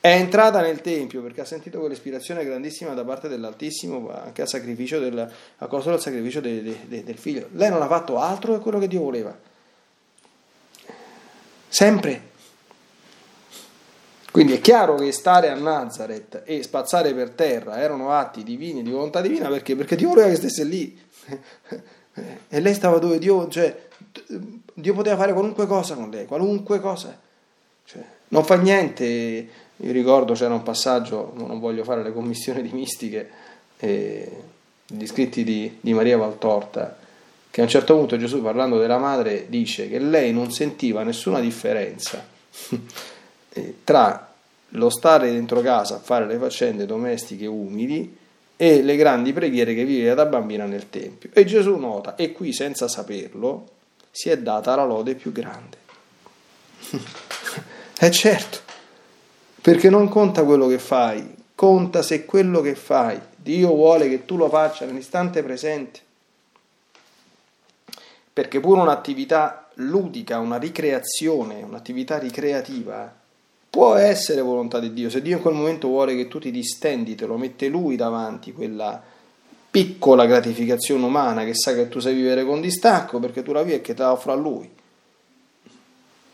È 0.00 0.08
entrata 0.08 0.60
nel 0.60 0.80
tempio 0.80 1.22
perché 1.22 1.42
ha 1.42 1.44
sentito 1.44 1.78
quell'ispirazione 1.78 2.44
grandissima 2.44 2.94
da 2.94 3.04
parte 3.04 3.28
dell'Altissimo 3.28 4.10
anche 4.10 4.42
al 4.42 4.48
sacrificio 4.48 4.98
del, 4.98 5.18
a 5.58 5.68
causa 5.68 5.90
del 5.90 6.00
sacrificio 6.00 6.40
de, 6.40 6.62
de, 6.62 6.78
de, 6.86 7.04
del 7.04 7.18
figlio. 7.18 7.48
Lei 7.52 7.70
non 7.70 7.80
ha 7.82 7.86
fatto 7.86 8.18
altro 8.18 8.54
che 8.54 8.60
quello 8.60 8.78
che 8.80 8.88
Dio 8.88 9.02
voleva. 9.02 9.38
Sempre. 11.68 12.28
Quindi 14.32 14.54
è 14.54 14.60
chiaro 14.60 14.96
che 14.96 15.12
stare 15.12 15.48
a 15.48 15.54
Nazareth 15.54 16.42
e 16.44 16.62
spazzare 16.62 17.14
per 17.14 17.30
terra 17.30 17.80
erano 17.80 18.12
atti 18.12 18.42
divini, 18.42 18.82
di 18.82 18.90
volontà 18.90 19.20
divina, 19.20 19.48
perché? 19.48 19.76
Perché 19.76 19.94
Dio 19.96 20.08
voleva 20.08 20.28
che 20.28 20.36
stesse 20.36 20.64
lì. 20.64 20.98
E 22.14 22.60
lei 22.60 22.74
stava 22.74 22.98
dove 22.98 23.18
Dio, 23.18 23.48
cioè, 23.48 23.88
Dio 24.74 24.94
poteva 24.94 25.16
fare 25.16 25.32
qualunque 25.32 25.66
cosa 25.66 25.94
con 25.94 26.10
lei, 26.10 26.26
qualunque 26.26 26.80
cosa. 26.80 27.18
Cioè, 27.84 28.02
non 28.28 28.44
fa 28.44 28.56
niente. 28.56 29.48
Io 29.76 29.92
ricordo 29.92 30.34
c'era 30.34 30.52
un 30.52 30.62
passaggio, 30.62 31.32
non 31.36 31.58
voglio 31.58 31.84
fare 31.84 32.02
le 32.02 32.12
commissioni 32.12 32.60
di 32.62 32.70
mistiche, 32.72 33.30
eh, 33.78 34.42
gli 34.86 35.06
scritti 35.06 35.42
di, 35.42 35.78
di 35.80 35.94
Maria 35.94 36.18
Valtorta, 36.18 36.98
che 37.50 37.60
a 37.60 37.64
un 37.64 37.70
certo 37.70 37.96
punto 37.96 38.18
Gesù 38.18 38.42
parlando 38.42 38.78
della 38.78 38.98
madre 38.98 39.46
dice 39.48 39.88
che 39.88 39.98
lei 39.98 40.32
non 40.32 40.52
sentiva 40.52 41.02
nessuna 41.02 41.40
differenza 41.40 42.24
tra 43.84 44.32
lo 44.74 44.90
stare 44.90 45.32
dentro 45.32 45.60
casa 45.60 45.96
a 45.96 45.98
fare 45.98 46.26
le 46.26 46.36
faccende 46.36 46.86
domestiche 46.86 47.46
umili 47.46 48.18
e 48.62 48.82
le 48.82 48.94
grandi 48.96 49.32
preghiere 49.32 49.74
che 49.74 49.86
viveva 49.86 50.12
da 50.12 50.26
bambina 50.26 50.66
nel 50.66 50.90
Tempio. 50.90 51.30
E 51.32 51.46
Gesù 51.46 51.76
nota, 51.76 52.14
e 52.14 52.32
qui 52.32 52.52
senza 52.52 52.88
saperlo, 52.88 53.66
si 54.10 54.28
è 54.28 54.36
data 54.36 54.76
la 54.76 54.84
lode 54.84 55.14
più 55.14 55.32
grande. 55.32 55.78
E 56.90 56.98
eh 58.06 58.10
certo, 58.10 58.58
Perché 59.62 59.88
non 59.88 60.10
conta 60.10 60.44
quello 60.44 60.66
che 60.66 60.78
fai, 60.78 61.36
conta 61.54 62.02
se 62.02 62.26
quello 62.26 62.60
che 62.60 62.74
fai 62.74 63.18
Dio 63.34 63.68
vuole 63.68 64.10
che 64.10 64.26
tu 64.26 64.36
lo 64.36 64.50
faccia 64.50 64.84
nell'istante 64.84 65.42
presente. 65.42 66.00
Perché 68.30 68.60
pure 68.60 68.82
un'attività 68.82 69.70
ludica, 69.76 70.38
una 70.38 70.58
ricreazione, 70.58 71.62
un'attività 71.62 72.18
ricreativa, 72.18 73.19
può 73.70 73.94
essere 73.94 74.40
volontà 74.40 74.80
di 74.80 74.92
Dio. 74.92 75.08
Se 75.08 75.22
Dio 75.22 75.36
in 75.36 75.42
quel 75.42 75.54
momento 75.54 75.86
vuole 75.86 76.16
che 76.16 76.26
tu 76.26 76.40
ti 76.40 76.50
distendi, 76.50 77.14
te 77.14 77.24
lo 77.24 77.36
mette 77.36 77.68
Lui 77.68 77.94
davanti, 77.94 78.52
quella 78.52 79.00
piccola 79.70 80.26
gratificazione 80.26 81.04
umana 81.04 81.44
che 81.44 81.54
sa 81.54 81.72
che 81.72 81.88
tu 81.88 82.00
sai 82.00 82.14
vivere 82.14 82.44
con 82.44 82.60
distacco 82.60 83.20
perché 83.20 83.44
tu 83.44 83.52
la 83.52 83.62
vivi 83.62 83.76
e 83.76 83.80
che 83.80 83.94
te 83.94 84.02
la 84.02 84.10
offre 84.10 84.32
a 84.32 84.34
Lui. 84.34 84.68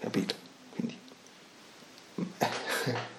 Capito? 0.01 0.35
Quindi... 0.75 0.99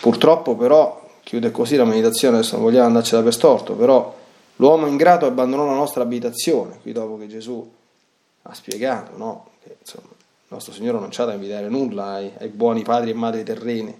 Purtroppo 0.00 0.56
però, 0.56 1.18
chiude 1.22 1.50
così 1.50 1.76
la 1.76 1.84
meditazione, 1.84 2.38
adesso 2.38 2.54
non 2.54 2.64
vogliamo 2.64 2.86
andarcela 2.86 3.22
per 3.22 3.34
storto, 3.34 3.74
però 3.74 4.16
l'uomo 4.56 4.86
ingrato 4.86 5.26
abbandonò 5.26 5.66
la 5.66 5.74
nostra 5.74 6.02
abitazione, 6.02 6.78
qui 6.80 6.92
dopo 6.92 7.18
che 7.18 7.26
Gesù 7.26 7.78
ha 8.50 8.54
spiegato, 8.54 9.16
no? 9.16 9.50
Che 9.62 9.76
insomma, 9.80 10.08
il 10.08 10.48
nostro 10.48 10.72
Signore 10.72 10.98
non 10.98 11.10
ci 11.10 11.20
ha 11.20 11.24
da 11.24 11.32
invidiare 11.32 11.68
nulla 11.68 12.14
ai, 12.14 12.32
ai 12.38 12.48
buoni 12.48 12.82
padri 12.82 13.10
e 13.10 13.14
madri 13.14 13.44
terreni, 13.44 13.96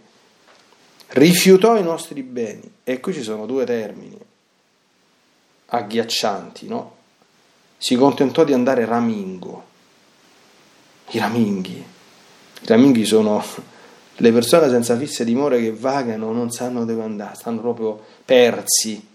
rifiutò 1.08 1.76
i 1.76 1.82
nostri 1.82 2.22
beni, 2.22 2.70
e 2.84 3.00
qui 3.00 3.12
ci 3.12 3.22
sono 3.22 3.46
due 3.46 3.64
termini 3.64 4.18
agghiaccianti, 5.70 6.66
no? 6.66 6.96
Si 7.76 7.94
contentò 7.96 8.44
di 8.44 8.52
andare 8.52 8.84
ramingo, 8.84 9.64
i 11.10 11.18
raminghi, 11.18 11.76
i 12.60 12.66
raminghi 12.66 13.04
sono 13.04 13.42
le 14.16 14.32
persone 14.32 14.68
senza 14.68 14.96
fisse 14.96 15.24
dimore 15.24 15.60
che 15.60 15.72
vagano 15.72 16.32
non 16.32 16.50
sanno 16.50 16.84
dove 16.84 17.02
andare, 17.02 17.34
stanno 17.34 17.60
proprio 17.60 18.02
persi. 18.24 19.08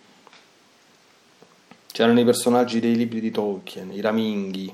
C'erano 1.92 2.20
i 2.20 2.26
personaggi 2.26 2.80
dei 2.80 2.96
libri 2.96 3.22
di 3.22 3.32
Tolkien, 3.32 3.92
i 3.92 4.02
raminghi, 4.02 4.74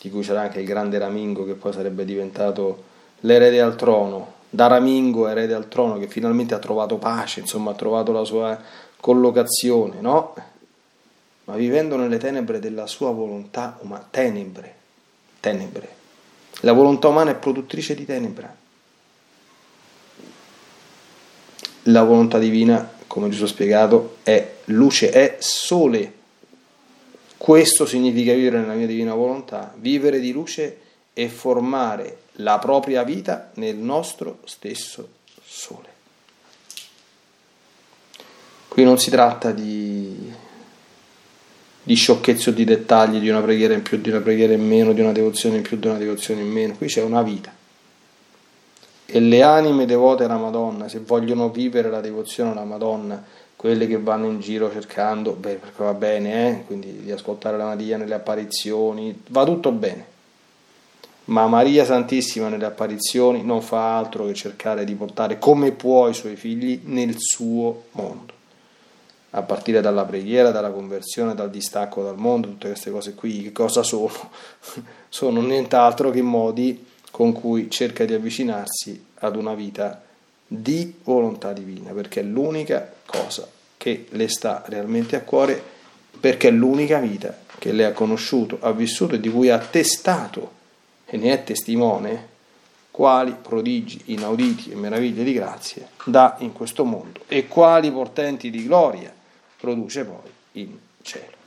di 0.00 0.10
cui 0.10 0.22
c'era 0.22 0.42
anche 0.42 0.60
il 0.60 0.66
grande 0.66 0.98
Ramingo 0.98 1.44
che 1.44 1.54
poi 1.54 1.72
sarebbe 1.72 2.04
diventato 2.04 2.84
l'erede 3.20 3.60
al 3.60 3.76
trono, 3.76 4.34
da 4.48 4.66
Ramingo 4.66 5.28
erede 5.28 5.54
al 5.54 5.68
trono 5.68 5.98
che 5.98 6.08
finalmente 6.08 6.54
ha 6.54 6.58
trovato 6.58 6.96
pace, 6.96 7.40
insomma 7.40 7.72
ha 7.72 7.74
trovato 7.74 8.12
la 8.12 8.24
sua 8.24 8.58
collocazione, 9.00 10.00
no? 10.00 10.34
Ma 11.44 11.56
vivendo 11.56 11.96
nelle 11.96 12.18
tenebre 12.18 12.58
della 12.58 12.86
sua 12.86 13.10
volontà 13.10 13.78
umana, 13.80 14.06
tenebre, 14.10 14.74
tenebre. 15.40 15.96
La 16.60 16.72
volontà 16.72 17.08
umana 17.08 17.30
è 17.30 17.36
produttrice 17.36 17.94
di 17.94 18.04
tenebra. 18.04 18.54
la 21.88 22.02
volontà 22.02 22.38
divina, 22.38 22.90
come 23.06 23.28
Gesù 23.28 23.44
ha 23.44 23.48
spiegato, 23.48 24.18
è 24.22 24.56
luce, 24.66 25.10
è 25.10 25.36
sole. 25.38 26.14
Questo 27.38 27.86
significa 27.86 28.34
vivere 28.34 28.58
nella 28.58 28.74
mia 28.74 28.86
divina 28.86 29.14
volontà, 29.14 29.72
vivere 29.76 30.20
di 30.20 30.32
luce 30.32 30.80
e 31.14 31.28
formare 31.28 32.18
la 32.32 32.58
propria 32.58 33.02
vita 33.04 33.50
nel 33.54 33.76
nostro 33.76 34.40
stesso 34.44 35.08
sole. 35.42 35.86
Qui 38.68 38.84
non 38.84 38.98
si 38.98 39.08
tratta 39.08 39.52
di, 39.52 40.30
di 41.82 41.94
sciocchezze 41.94 42.50
o 42.50 42.52
di 42.52 42.64
dettagli, 42.64 43.18
di 43.18 43.28
una 43.28 43.40
preghiera 43.40 43.72
in 43.72 43.82
più, 43.82 43.98
di 43.98 44.10
una 44.10 44.20
preghiera 44.20 44.52
in 44.52 44.66
meno, 44.66 44.92
di 44.92 45.00
una 45.00 45.12
devozione 45.12 45.56
in 45.56 45.62
più, 45.62 45.78
di 45.78 45.86
una 45.86 45.98
devozione 45.98 46.42
in 46.42 46.50
meno, 46.50 46.76
qui 46.76 46.88
c'è 46.88 47.02
una 47.02 47.22
vita 47.22 47.54
e 49.10 49.20
le 49.20 49.42
anime 49.42 49.86
devote 49.86 50.24
alla 50.24 50.36
Madonna, 50.36 50.86
se 50.86 50.98
vogliono 50.98 51.48
vivere 51.48 51.88
la 51.88 52.02
devozione 52.02 52.50
alla 52.50 52.64
Madonna, 52.64 53.24
quelle 53.58 53.88
che 53.88 53.98
vanno 53.98 54.26
in 54.26 54.38
giro 54.38 54.70
cercando, 54.70 55.32
beh, 55.32 55.56
perché 55.56 55.82
va 55.82 55.92
bene, 55.92 56.48
eh? 56.48 56.64
quindi 56.64 57.02
di 57.02 57.10
ascoltare 57.10 57.56
la 57.56 57.64
Maria 57.64 57.96
nelle 57.96 58.14
apparizioni, 58.14 59.20
va 59.30 59.44
tutto 59.44 59.72
bene. 59.72 60.06
Ma 61.24 61.44
Maria 61.48 61.84
Santissima 61.84 62.48
nelle 62.48 62.66
apparizioni 62.66 63.42
non 63.42 63.60
fa 63.60 63.98
altro 63.98 64.26
che 64.26 64.34
cercare 64.34 64.84
di 64.84 64.94
portare 64.94 65.40
come 65.40 65.72
può 65.72 66.06
i 66.06 66.14
suoi 66.14 66.36
figli 66.36 66.82
nel 66.84 67.16
suo 67.18 67.86
mondo. 67.92 68.32
A 69.30 69.42
partire 69.42 69.80
dalla 69.80 70.04
preghiera, 70.04 70.52
dalla 70.52 70.70
conversione, 70.70 71.34
dal 71.34 71.50
distacco 71.50 72.04
dal 72.04 72.16
mondo, 72.16 72.46
tutte 72.46 72.68
queste 72.68 72.92
cose 72.92 73.14
qui, 73.14 73.42
che 73.42 73.50
cosa 73.50 73.82
sono? 73.82 74.12
sono 75.10 75.40
nient'altro 75.40 76.10
che 76.10 76.22
modi 76.22 76.86
con 77.10 77.32
cui 77.32 77.68
cerca 77.68 78.04
di 78.04 78.14
avvicinarsi 78.14 79.04
ad 79.14 79.34
una 79.34 79.54
vita 79.54 80.00
di 80.46 80.94
volontà 81.02 81.52
divina, 81.52 81.90
perché 81.90 82.20
è 82.20 82.22
l'unica 82.22 82.94
cosa 83.08 83.48
che 83.76 84.06
le 84.10 84.28
sta 84.28 84.62
realmente 84.66 85.16
a 85.16 85.22
cuore, 85.22 85.62
perché 86.20 86.48
è 86.48 86.50
l'unica 86.50 86.98
vita 86.98 87.36
che 87.58 87.72
lei 87.72 87.86
ha 87.86 87.92
conosciuto, 87.92 88.58
ha 88.60 88.72
vissuto 88.72 89.14
e 89.14 89.20
di 89.20 89.30
cui 89.30 89.48
ha 89.48 89.58
testato 89.58 90.52
e 91.06 91.16
ne 91.16 91.32
è 91.32 91.44
testimone 91.44 92.36
quali 92.90 93.34
prodigi 93.40 94.02
inauditi 94.06 94.70
e 94.70 94.74
meraviglie 94.74 95.24
di 95.24 95.32
grazie 95.32 95.88
dà 96.04 96.36
in 96.40 96.52
questo 96.52 96.84
mondo 96.84 97.20
e 97.28 97.46
quali 97.46 97.90
portenti 97.92 98.50
di 98.50 98.64
gloria 98.64 99.14
produce 99.56 100.04
poi 100.04 100.30
in 100.52 100.76
cielo. 101.02 101.37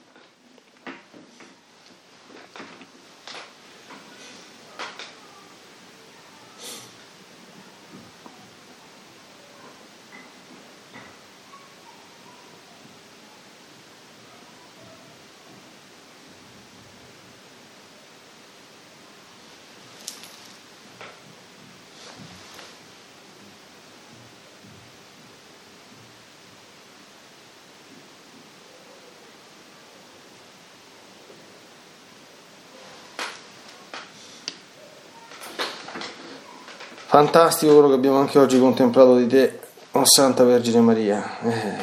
Fantastico 37.11 37.73
quello 37.73 37.89
che 37.89 37.95
abbiamo 37.95 38.19
anche 38.19 38.39
oggi 38.39 38.57
contemplato 38.57 39.17
di 39.17 39.27
te, 39.27 39.59
oh 39.91 40.05
Santa 40.05 40.45
Vergine 40.45 40.79
Maria. 40.79 41.41
Eh, 41.41 41.77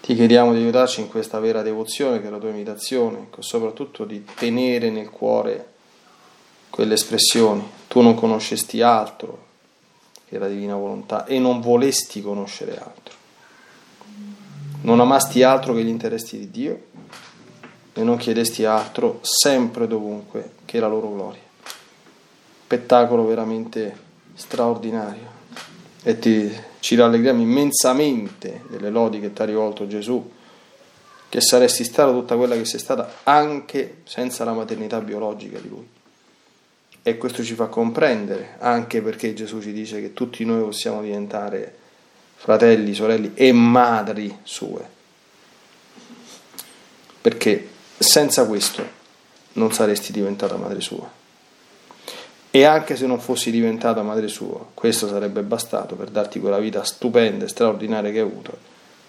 ti 0.00 0.14
chiediamo 0.14 0.54
di 0.54 0.60
aiutarci 0.60 1.02
in 1.02 1.10
questa 1.10 1.38
vera 1.38 1.60
devozione 1.60 2.18
che 2.18 2.28
è 2.28 2.30
la 2.30 2.38
tua 2.38 2.48
imitazione, 2.48 3.28
soprattutto 3.40 4.06
di 4.06 4.24
tenere 4.24 4.88
nel 4.88 5.10
cuore 5.10 5.72
quelle 6.70 6.94
espressioni. 6.94 7.62
Tu 7.86 8.00
non 8.00 8.14
conoscesti 8.14 8.80
altro 8.80 9.48
che 10.26 10.38
la 10.38 10.48
divina 10.48 10.76
volontà 10.76 11.26
e 11.26 11.38
non 11.38 11.60
volesti 11.60 12.22
conoscere 12.22 12.78
altro. 12.78 13.14
Non 14.80 14.98
amasti 14.98 15.42
altro 15.42 15.74
che 15.74 15.84
gli 15.84 15.88
interessi 15.88 16.38
di 16.38 16.50
Dio 16.50 16.84
e 17.92 18.02
non 18.02 18.16
chiedesti 18.16 18.64
altro 18.64 19.18
sempre 19.20 19.84
e 19.84 19.88
dovunque 19.88 20.52
che 20.64 20.80
la 20.80 20.88
loro 20.88 21.12
gloria 21.12 21.43
spettacolo 22.74 23.24
veramente 23.24 23.94
straordinario 24.34 25.32
e 26.02 26.18
ti, 26.18 26.52
ci 26.80 26.96
rallegriamo 26.96 27.40
immensamente 27.40 28.64
delle 28.68 28.90
lodi 28.90 29.20
che 29.20 29.32
ti 29.32 29.42
ha 29.42 29.44
rivolto 29.44 29.86
Gesù, 29.86 30.32
che 31.28 31.40
saresti 31.40 31.84
stata 31.84 32.10
tutta 32.10 32.36
quella 32.36 32.56
che 32.56 32.64
sei 32.64 32.80
stata 32.80 33.20
anche 33.22 33.98
senza 34.04 34.44
la 34.44 34.52
maternità 34.52 35.00
biologica 35.00 35.58
di 35.58 35.68
Lui. 35.68 35.88
E 37.02 37.16
questo 37.16 37.44
ci 37.44 37.54
fa 37.54 37.66
comprendere, 37.66 38.56
anche 38.58 39.00
perché 39.02 39.34
Gesù 39.34 39.60
ci 39.60 39.72
dice 39.72 40.00
che 40.00 40.12
tutti 40.12 40.44
noi 40.44 40.62
possiamo 40.62 41.00
diventare 41.00 41.76
fratelli, 42.34 42.92
sorelle 42.92 43.30
e 43.34 43.52
madri 43.52 44.36
sue. 44.42 44.92
Perché 47.20 47.68
senza 47.98 48.46
questo 48.46 49.02
non 49.52 49.72
saresti 49.72 50.12
diventata 50.12 50.56
madre 50.56 50.80
sua. 50.80 51.22
E 52.56 52.62
anche 52.62 52.94
se 52.94 53.08
non 53.08 53.18
fossi 53.18 53.50
diventata 53.50 54.02
madre 54.02 54.28
sua, 54.28 54.64
questo 54.74 55.08
sarebbe 55.08 55.42
bastato 55.42 55.96
per 55.96 56.10
darti 56.10 56.38
quella 56.38 56.60
vita 56.60 56.84
stupenda 56.84 57.46
e 57.46 57.48
straordinaria 57.48 58.12
che 58.12 58.20
hai 58.20 58.24
avuto 58.24 58.56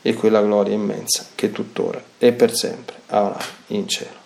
e 0.01 0.15
quella 0.15 0.41
gloria 0.41 0.73
immensa 0.73 1.27
che 1.35 1.51
tuttora 1.51 2.01
e 2.17 2.31
per 2.31 2.55
sempre 2.55 2.95
avrai 3.05 3.45
in 3.67 3.87
cielo. 3.87 4.23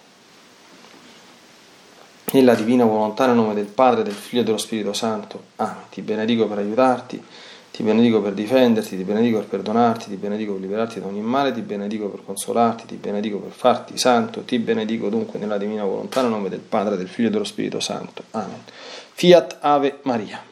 Nella 2.32 2.56
divina 2.56 2.86
volontà, 2.86 3.26
nel 3.26 3.36
nome 3.36 3.56
del 3.56 3.66
Padre, 3.66 4.04
del 4.04 4.14
Figlio 4.14 4.44
e 4.44 4.46
dello 4.46 4.58
Spirito 4.58 4.94
Santo. 4.94 5.44
Amen. 5.58 5.84
Ti 5.90 6.02
benedico 6.02 6.48
per 6.48 6.60
aiutarti 6.60 7.22
Ti 7.80 7.86
benedico 7.86 8.22
per 8.22 8.34
difenderti, 8.34 8.98
ti 8.98 9.04
benedico 9.04 9.38
per 9.38 9.48
perdonarti, 9.48 10.10
ti 10.10 10.18
benedico 10.18 10.52
per 10.52 10.62
liberarti 10.62 11.00
da 11.00 11.06
ogni 11.06 11.22
male, 11.22 11.54
ti 11.54 11.62
benedico 11.62 12.10
per 12.10 12.26
consolarti, 12.26 12.86
ti 12.86 12.96
benedico 12.96 13.38
per 13.38 13.52
farti 13.52 13.98
santo, 13.98 14.42
ti 14.42 14.60
benedico 14.60 15.08
dunque 15.08 15.40
nella 15.40 15.58
divina 15.58 15.86
volontà, 15.86 16.22
nel 16.22 16.30
nome 16.30 16.50
del 16.50 16.60
Padre, 16.60 16.98
del 16.98 17.08
Figlio 17.08 17.30
e 17.30 17.32
dello 17.32 17.46
Spirito 17.46 17.80
Santo. 17.80 18.24
Amen. 18.32 18.64
Fiat 19.20 19.60
Ave 19.62 20.00
Maria. 20.06 20.49